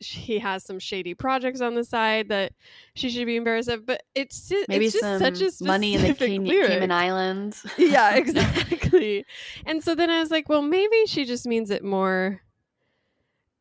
[0.00, 2.52] she has some shady projects on the side that
[2.94, 3.86] she should be embarrassed of?
[3.86, 7.64] But it's Maybe it's just some such a money in the Cayman Islands.
[7.78, 9.24] yeah, exactly.
[9.64, 12.40] and so then I was like, well, maybe she just means it more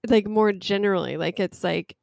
[0.09, 1.17] like more generally.
[1.17, 1.95] Like it's like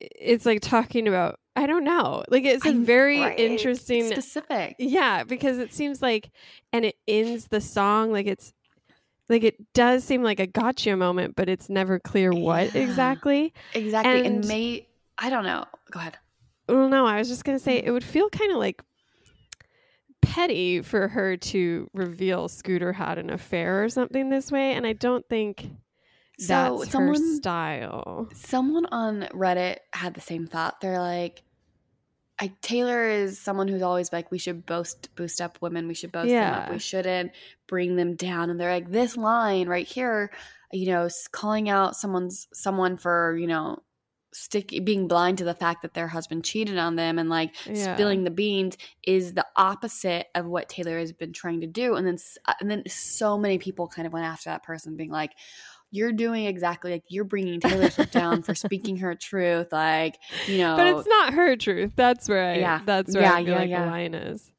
[0.00, 2.24] it's like talking about I don't know.
[2.28, 3.38] Like it's a I'm- very right.
[3.38, 4.76] interesting specific.
[4.78, 6.30] Yeah, because it seems like
[6.72, 8.52] and it ends the song like it's
[9.28, 12.82] like it does seem like a gotcha moment, but it's never clear what Yeah.
[12.82, 13.54] exactly.
[13.72, 14.18] Exactly.
[14.18, 14.86] And, And- may
[15.16, 15.64] I don't know.
[15.90, 16.18] Go ahead.
[16.68, 17.88] Well, no, I was just gonna say mm-hmm.
[17.88, 18.82] it would feel kind of like
[20.22, 24.92] petty for her to reveal Scooter had an affair or something this way, and I
[24.94, 25.68] don't think
[26.38, 26.46] So
[26.78, 28.28] that's her someone style.
[28.34, 30.80] someone on Reddit had the same thought.
[30.80, 31.42] They're like,
[32.40, 35.86] I, Taylor is someone who's always like, we should boost boost up women.
[35.86, 36.70] We should boast them up.
[36.70, 37.30] We shouldn't
[37.68, 38.50] bring them down.
[38.50, 40.32] And they're like, this line right here,
[40.72, 43.78] you know, calling out someone's someone for you know
[44.32, 47.94] stick being blind to the fact that their husband cheated on them and like Yeah.
[47.94, 51.94] spilling the beans is the opposite of what Taylor has been trying to do.
[51.94, 55.12] And then uh, and then so many people kind of went after that person, being
[55.12, 55.30] like,
[55.94, 60.58] "You're doing exactly like you're bringing Taylor Swift down for speaking her truth." Like you
[60.64, 61.92] know, But it's not her truth.
[61.96, 62.80] That's where I Yeah.
[62.84, 63.84] that's where Yeah, I feel yeah, like yeah.
[63.84, 64.50] the line is.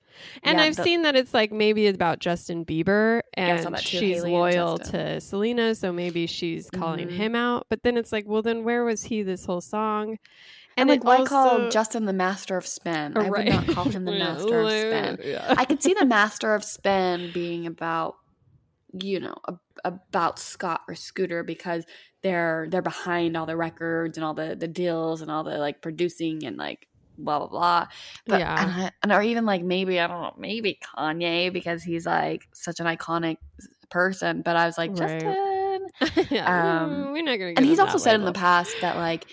[0.43, 3.79] And Yeah, I've the- seen that it's like maybe it's about Justin Bieber and that
[3.81, 7.11] too, she's Hailey and loyal to Selena, so maybe she's calling Mhm.
[7.11, 7.67] him out.
[7.69, 10.17] But then it's like, well then where was he this whole song?
[10.77, 13.13] and it like why call Justin the master of spin?
[13.15, 15.19] Oh, I would not call him the master of spin.
[15.23, 15.53] yeah.
[15.57, 18.15] I could see the master of spin being about
[19.01, 21.85] you know a, about Scott or Scooter because
[22.23, 25.81] they're they're behind all the records and all the the deals and all the like
[25.81, 27.88] producing and like blah blah blah.
[28.27, 28.61] But Yeah.
[28.61, 32.41] and, I, and or even like maybe I don't know maybe Kanye because he's like
[32.53, 33.38] such an iconic
[33.89, 34.41] person.
[34.43, 35.22] But I was like Right.
[35.22, 35.88] Justin,
[36.31, 37.53] yeah, Um, mm, we're not gonna.
[37.55, 39.26] And he's also said in the past that like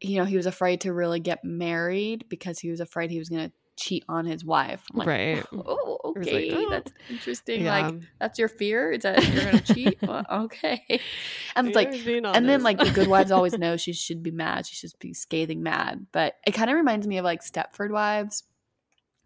[0.00, 3.28] you know he was afraid to really get married because he was afraid he was
[3.28, 4.82] gonna cheat on his wife.
[4.92, 5.46] Like, Right.
[5.52, 7.64] Oh, was like, okay, "Oh." that's interesting.
[7.64, 7.78] Yeah.
[7.88, 9.98] Like that's your fear is that you're gonna cheat?
[10.02, 10.82] Well, okay,
[11.56, 11.88] and it's like.
[11.92, 14.66] He was being And then, like the good wives always know she should be mad.
[14.66, 16.06] She should be scathing mad.
[16.12, 18.42] But it kind of reminds me of like Stepford Wives.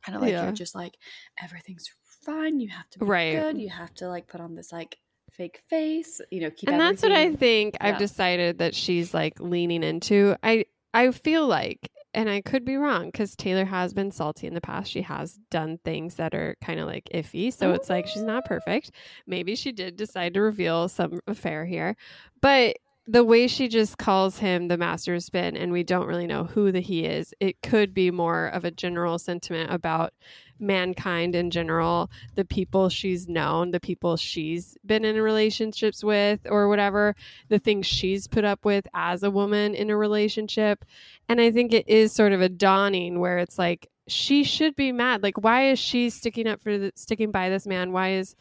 [0.04, 0.44] Kind of like Yeah.
[0.44, 0.96] you're just like
[1.42, 1.90] everything's
[2.24, 2.60] fine.
[2.60, 3.38] You have to be Right.
[3.40, 3.58] good.
[3.58, 4.98] You have to like put on this like
[5.32, 6.20] fake face.
[6.30, 6.68] You know, keep.
[6.68, 10.36] and that's what I think I've decided that she's like leaning into.
[10.42, 14.54] I I feel like, and I could be wrong because Taylor has been salty in
[14.54, 14.90] the past.
[14.90, 17.52] She has done things that are kind of like iffy.
[17.52, 18.92] So it's like she's not perfect.
[19.26, 21.96] Maybe she did decide to reveal some affair here,
[22.40, 22.76] but
[23.06, 26.44] the way she just calls him the master of spin and we don't really know
[26.44, 30.14] who the he is it could be more of a general sentiment about
[30.60, 36.68] mankind in general the people she's known the people she's been in relationships with or
[36.68, 37.16] whatever
[37.48, 40.84] the things she's put up with as a woman in a relationship.
[41.28, 44.92] And i think it is sort of a dawning where it's like she should be
[44.92, 45.22] mad.
[45.22, 47.92] Like why is she sticking up for the, sticking by this man?
[47.92, 48.34] Why is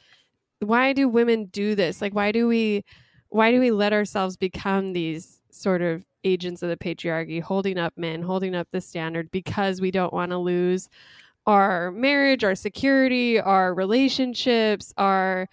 [0.59, 2.01] why do women do this?
[2.01, 2.83] Like why do we
[3.31, 7.93] why do we let ourselves become these sort of agents of the patriarchy holding up
[7.97, 10.87] men holding up the standard because we don't want to lose
[11.47, 15.47] our marriage our security our relationships our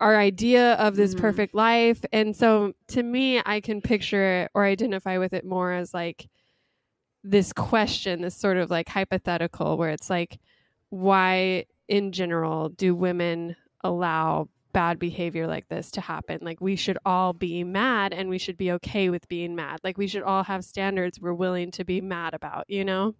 [0.00, 1.20] our idea of this Mhm.
[1.20, 5.72] perfect life and so to me i can picture it or identify with it more
[5.72, 6.28] as like
[7.22, 10.40] this question this sort of like hypothetical where it's like
[10.88, 16.98] why in general do women allow bad behavior like this to happen like we should
[17.04, 20.42] all be mad and we should be okay with being mad like we should all
[20.44, 23.14] have standards we're willing to be mad about you know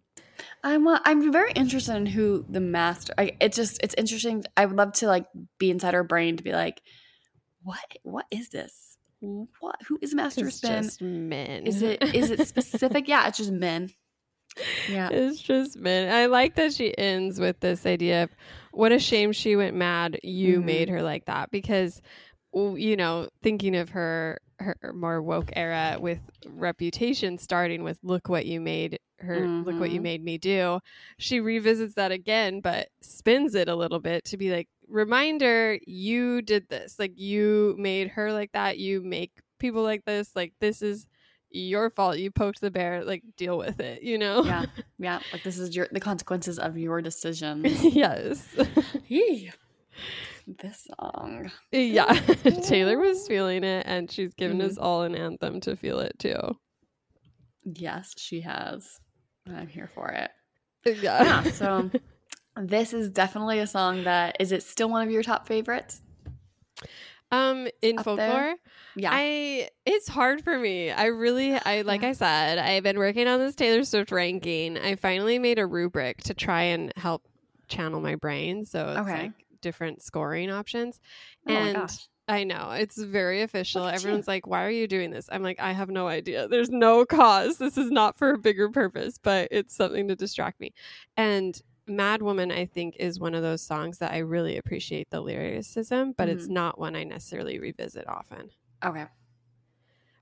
[0.64, 3.14] I'm uh, I'm very interested in who the master.
[3.16, 4.44] I, it's just it's interesting.
[4.56, 5.26] I would love to like
[5.58, 6.82] be inside her brain to be like,
[7.62, 8.96] what what is this?
[9.20, 10.82] What who is master it's spin?
[10.82, 13.08] just men Is it is it specific?
[13.08, 13.90] yeah, it's just men.
[14.88, 15.08] Yeah.
[15.10, 16.12] It's just men.
[16.12, 18.30] I like that she ends with this idea of
[18.72, 20.18] what a shame she went mad.
[20.22, 20.64] You Mhm.
[20.64, 22.00] made her like that because,
[22.54, 28.46] you know, thinking of her her more woke era with reputation starting with "Look what
[28.46, 29.48] you made her.
[29.64, 30.02] Look what you Mhm.
[30.04, 30.80] made me do."
[31.18, 36.42] She revisits that again, but spins it a little bit to be like, "Reminder, you
[36.42, 36.98] did this.
[36.98, 38.78] Like you made her like that.
[38.78, 40.36] You make people like this.
[40.36, 41.06] Like this is."
[41.52, 42.18] Your fault.
[42.18, 43.04] You poked the bear.
[43.04, 44.02] Like, deal with it.
[44.02, 44.44] You know.
[44.44, 44.66] Yeah.
[44.98, 45.20] Yeah.
[45.32, 47.62] Like this is your the consequences of your decision.
[47.82, 48.46] yes.
[50.46, 51.50] This song.
[51.70, 52.12] yeah.
[52.64, 54.64] Taylor was feeling it and she's given Mhm.
[54.70, 56.56] us all an anthem to feel it too.
[57.64, 59.00] Yes, she has.
[59.46, 60.30] I'm here for it.
[60.84, 61.22] Yeah.
[61.24, 61.42] Yeah.
[61.52, 61.90] So
[62.56, 66.00] this is definitely a song that is it still one of your top favorites?
[67.32, 68.16] Um in Up there?
[68.16, 68.54] folklore,
[68.94, 69.10] Yeah.
[69.12, 70.90] I it's hard for me.
[70.92, 72.10] I really I like Yeah.
[72.10, 74.78] I said, I've been working on this Taylor Swift ranking.
[74.78, 77.24] I finally made a rubric to try and help
[77.68, 78.64] channel my brain.
[78.64, 79.22] So it's Okay.
[79.24, 81.00] like different scoring options.
[81.48, 81.90] oh and.
[82.28, 82.70] I know.
[82.70, 83.82] It's very official.
[83.82, 83.88] You.
[83.90, 85.28] Everyone's like, why are you doing this?
[85.32, 86.46] I'm like, I have no idea.
[86.46, 87.58] There's no cause.
[87.58, 90.72] This is not for a bigger purpose, but it's something to distract me.
[91.16, 95.20] And Mad Woman, I think, is one of those songs that I really appreciate the
[95.20, 96.54] lyricism, but it's Mm-hmm.
[96.54, 98.50] not one I necessarily revisit often.
[98.84, 99.06] Okay.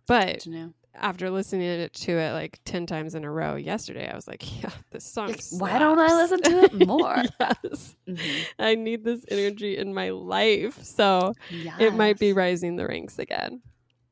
[0.06, 0.46] But
[0.94, 4.70] after listening to it like 10 times in a row yesterday, I was like, yeah,
[4.90, 5.28] this song.
[5.28, 7.16] Like, why don't I listen to it more?
[7.38, 7.94] yes.
[8.08, 8.46] Mhm.
[8.58, 10.82] I need this energy in my life.
[10.82, 11.34] So
[11.78, 13.62] it might be rising the ranks again.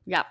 [0.05, 0.23] Yeah.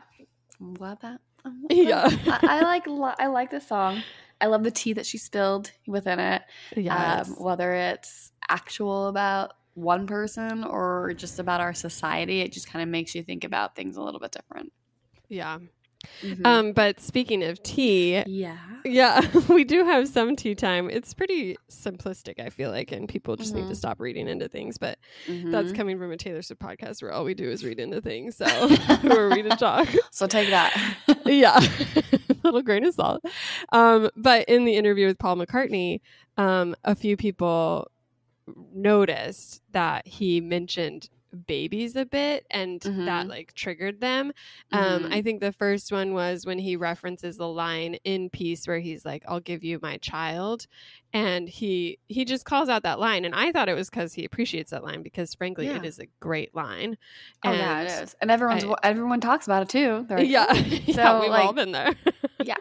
[0.60, 1.20] I'm glad that.
[1.44, 2.08] I'm Yeah.
[2.24, 2.86] glad- I, I like
[3.18, 4.02] I like the song.
[4.40, 6.42] I love the tea that she spilled within it.
[6.76, 7.28] Yes.
[7.28, 12.82] Um, whether it's actual about one person or just about our society, it just kind
[12.82, 14.72] of makes you think about things a little bit different.
[15.28, 15.58] yeah.
[16.22, 16.46] Mhm.
[16.46, 18.56] Um, but speaking of tea, yeah.
[18.84, 20.90] yeah, we do have some tea time.
[20.90, 23.76] It's pretty simplistic, I feel like, and people just need to Mhm.
[23.76, 24.78] stop reading into things.
[24.78, 25.50] But Mhm.
[25.52, 28.36] that's coming from a Taylor Swift podcast where all we do is read into things.
[28.36, 29.88] So who are we to talk?
[30.10, 30.72] so take that.
[31.26, 31.58] yeah,
[32.42, 33.22] little grain of salt.
[33.72, 36.00] Um, but in the interview with Paul McCartney,
[36.36, 37.90] um, a few people
[38.74, 41.08] noticed that he mentioned
[41.46, 43.28] babies a bit and that Mhm.
[43.28, 44.32] like triggered them
[44.72, 45.12] um Mhm.
[45.12, 49.04] i think the first one was when he references the line in peace where he's
[49.04, 50.66] like i'll give you my child
[51.12, 54.24] and he he just calls out that line and i thought it was because he
[54.24, 55.88] appreciates that line because frankly it Yeah.
[55.88, 56.96] is a great line
[57.44, 60.06] oh yeah, And- it is, and everyone's I- everyone talks about it too.
[60.08, 60.54] Like, yeah "Oh."
[60.86, 61.94] yeah we've all been there
[62.44, 62.56] yeah.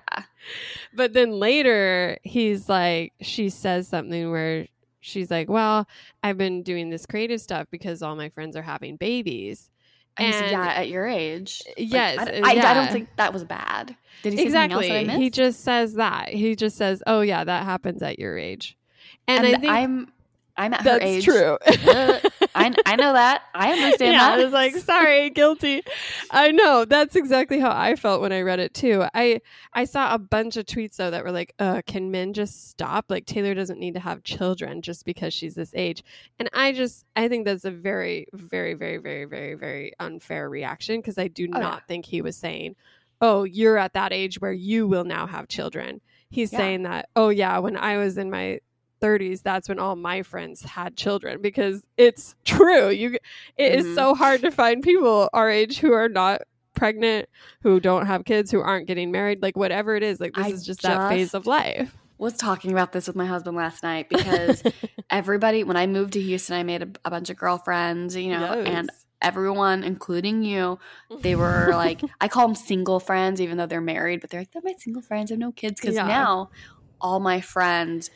[0.93, 4.67] But then later, he's like, she says something where
[4.99, 5.87] she's like, Well,
[6.23, 9.69] I've been doing this creative stuff because all my friends are having babies.
[10.17, 11.61] And, And- yeah, at your age.
[11.77, 12.73] Yes, I, uh, I, I yeah.
[12.73, 13.95] don't think that was bad.
[14.23, 15.07] Did he say something else exactly.
[15.07, 15.17] that I?
[15.19, 16.29] He just says that.
[16.29, 18.77] He just says, Oh, yeah, that happens at your age.
[19.27, 20.11] And, and I think I'm
[20.57, 21.23] I'm at her that's age.
[21.25, 21.57] true.
[21.65, 22.19] Uh,
[22.55, 23.43] I I know that.
[23.53, 24.39] I understand yeah, that.
[24.39, 25.83] I was like, sorry, guilty.
[26.31, 29.05] I know that's exactly how I felt when I read it too.
[29.13, 29.41] I
[29.73, 33.05] I saw a bunch of tweets though that were like, uh, "Can men just stop?
[33.09, 36.03] Like Taylor doesn't need to have children just because she's this age."
[36.39, 40.99] And I just I think that's a very, very, very, very, very, very unfair reaction
[40.99, 41.79] because I do Oh, not yeah.
[41.87, 42.75] think he was saying,
[43.21, 46.59] "Oh, you're at that age where you will now have children." He's Yeah.
[46.59, 48.59] saying that, "Oh yeah, when I was in my
[48.99, 53.17] 30s that's when all my friends had children because it's true you
[53.57, 53.95] it is Mhm.
[53.95, 56.41] so hard to find people our age who are not
[56.73, 57.27] pregnant
[57.61, 60.49] who don't have kids who aren't getting married like whatever it is like this I
[60.49, 64.09] is just, that phase of life was talking about this with my husband last night
[64.09, 64.63] because
[65.09, 68.51] everybody when I moved to Houston, I made a, a bunch of girlfriends, you know,
[68.65, 68.89] and
[69.21, 70.79] everyone, including you,
[71.21, 74.51] they were like, I call them single friends, even though they're married, but they're like,
[74.51, 75.31] they're my single friends.
[75.31, 76.07] I have no kids because Yeah.
[76.07, 76.49] now
[76.99, 78.09] all my friends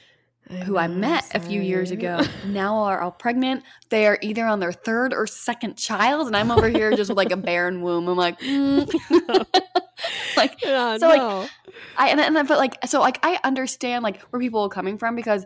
[0.66, 3.64] who I met a few years ago now are all pregnant.
[3.90, 7.18] They are either on their third or second child, and I'm over here just with
[7.18, 8.08] like a barren womb.
[8.08, 8.92] I'm like, mm.
[10.38, 11.50] like yeah, So, like.
[11.98, 15.16] I and then but like so like I understand like where people are coming from
[15.16, 15.46] because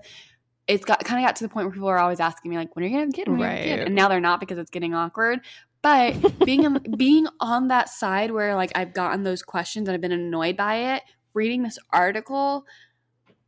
[0.67, 2.75] it's got kind of got to the point where people are always asking me like
[2.75, 3.27] when are you gonna have a kid?
[3.27, 3.87] When are you gonna have a kid?
[3.87, 5.41] And now they're not because it's getting awkward.
[5.81, 10.01] But being in, being on that side where like I've gotten those questions and I've
[10.01, 11.03] been annoyed by it,
[11.33, 12.65] reading this article,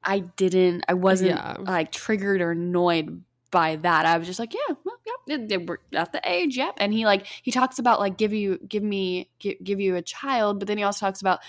[0.08, 1.58] I didn't I wasn't Yeah.
[1.60, 3.22] like triggered or annoyed
[3.52, 4.06] by that.
[4.06, 4.96] I was just like, yeah, well,
[5.28, 6.76] yeah, it- we're at the age, yep.
[6.78, 10.02] And he like he talks about like give you give me give, give you a
[10.02, 11.40] child, but then he also talks about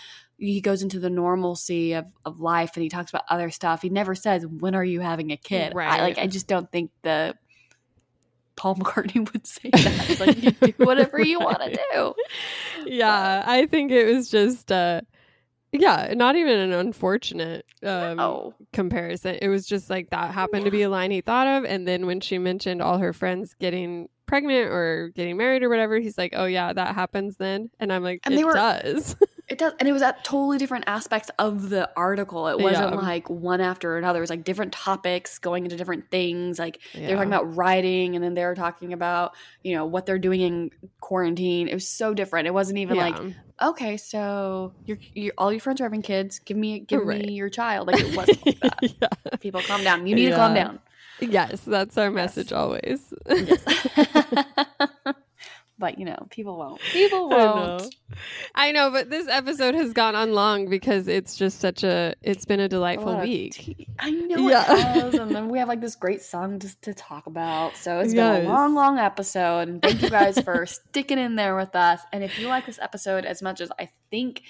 [0.40, 3.82] he goes into the normalcy of, of life and he talks about other stuff.
[3.82, 5.72] He never says when are you having a kid.
[5.72, 6.01] I, Right.
[6.01, 7.35] like I just don't think the
[8.56, 10.10] Paul McCartney would say that.
[10.10, 12.14] It's like you do whatever you want to do.
[12.86, 15.01] yeah i think it was just uh
[15.73, 19.36] yeah not even an unfortunate um Oh, comparison.
[19.40, 21.65] It was just like that happened to be a line he thought of.
[21.65, 25.99] And then when she mentioned all her friends getting pregnant or getting married or whatever,
[25.99, 27.70] he's like, oh, yeah, that happens then.
[27.81, 29.15] And I'm like, And it they were- does.
[29.48, 32.48] It does, and it was at totally different aspects of the article.
[32.48, 33.00] It wasn't Yeah.
[33.00, 34.18] like one after another.
[34.18, 36.58] It was like different topics going into different things.
[36.58, 40.04] Like they were talking about writing, and then they were talking about you know what
[40.04, 40.70] they're doing in
[41.00, 41.68] quarantine.
[41.68, 42.46] It was so different.
[42.46, 43.16] It wasn't even like
[43.60, 46.40] okay, so your your all your friends are having kids.
[46.40, 47.24] Give me give Right.
[47.24, 47.86] me your child.
[47.86, 48.78] Like it wasn't like that.
[49.00, 49.08] yeah.
[49.40, 50.06] People, calm down.
[50.06, 50.80] You need to calm down.
[51.20, 52.14] Yes, that's our Yes.
[52.14, 53.12] message always.
[55.78, 56.80] but you know, people won't.
[56.92, 57.82] People won't.
[57.82, 57.90] know.
[58.55, 62.14] I know, but this episode has gone on long because it's just such a.
[62.22, 63.55] It's been a A delightful of week.
[63.55, 63.86] tea.
[63.98, 64.62] I know Yeah.
[64.72, 67.76] it has, and then we have like this great song just to talk about.
[67.76, 71.56] So it's been a long, long episode, and thank you guys for sticking in there
[71.56, 72.00] with us.
[72.12, 74.42] And if you like this episode as much as I think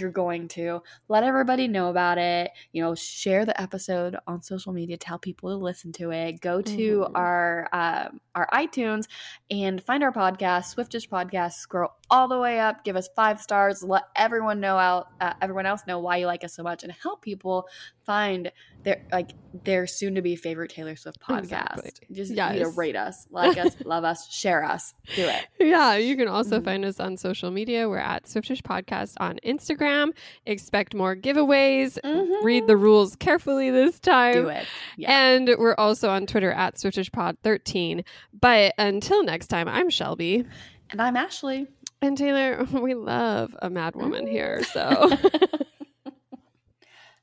[0.00, 2.50] you're going to let everybody know about it.
[2.72, 6.40] You know, share the episode on social media, tell people to listen to it.
[6.40, 7.10] Go to Mhm.
[7.14, 9.06] our um, our iTunes
[9.50, 11.52] and find our podcast, Swiftish Podcast.
[11.54, 13.82] Scroll all the way up, give us five stars.
[13.82, 16.92] Let everyone know out, uh, everyone else know why you like us so much, and
[16.92, 17.66] help people
[18.04, 18.50] find
[18.84, 19.30] their like
[19.64, 21.38] their soon to be favorite Taylor Swift podcast.
[21.42, 21.90] Exactly.
[22.12, 25.46] Just you know, rate us, like us, love us, share us, do it.
[25.60, 26.64] Yeah, you can also Mhm.
[26.64, 27.88] find us on social media.
[27.88, 30.12] We're at Swiftish Podcast on Instagram.
[30.46, 31.98] Expect more giveaways.
[32.04, 32.44] Mm-hmm.
[32.44, 34.34] Read the rules carefully this time.
[34.34, 34.66] do it.
[34.96, 35.12] Yeah.
[35.12, 38.04] And we're also on Twitter at SwiftishPod13.
[38.38, 40.44] But until next time, I'm Shelby.
[40.90, 41.68] And I'm Ashley.
[42.00, 44.32] And Taylor, we love a mad woman mm-hmm.
[44.32, 44.62] here.
[44.64, 44.80] So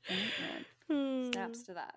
[0.08, 0.62] mm-hmm.
[0.90, 0.96] Hmm.
[0.96, 1.32] Amen.
[1.32, 1.94] Snaps to that.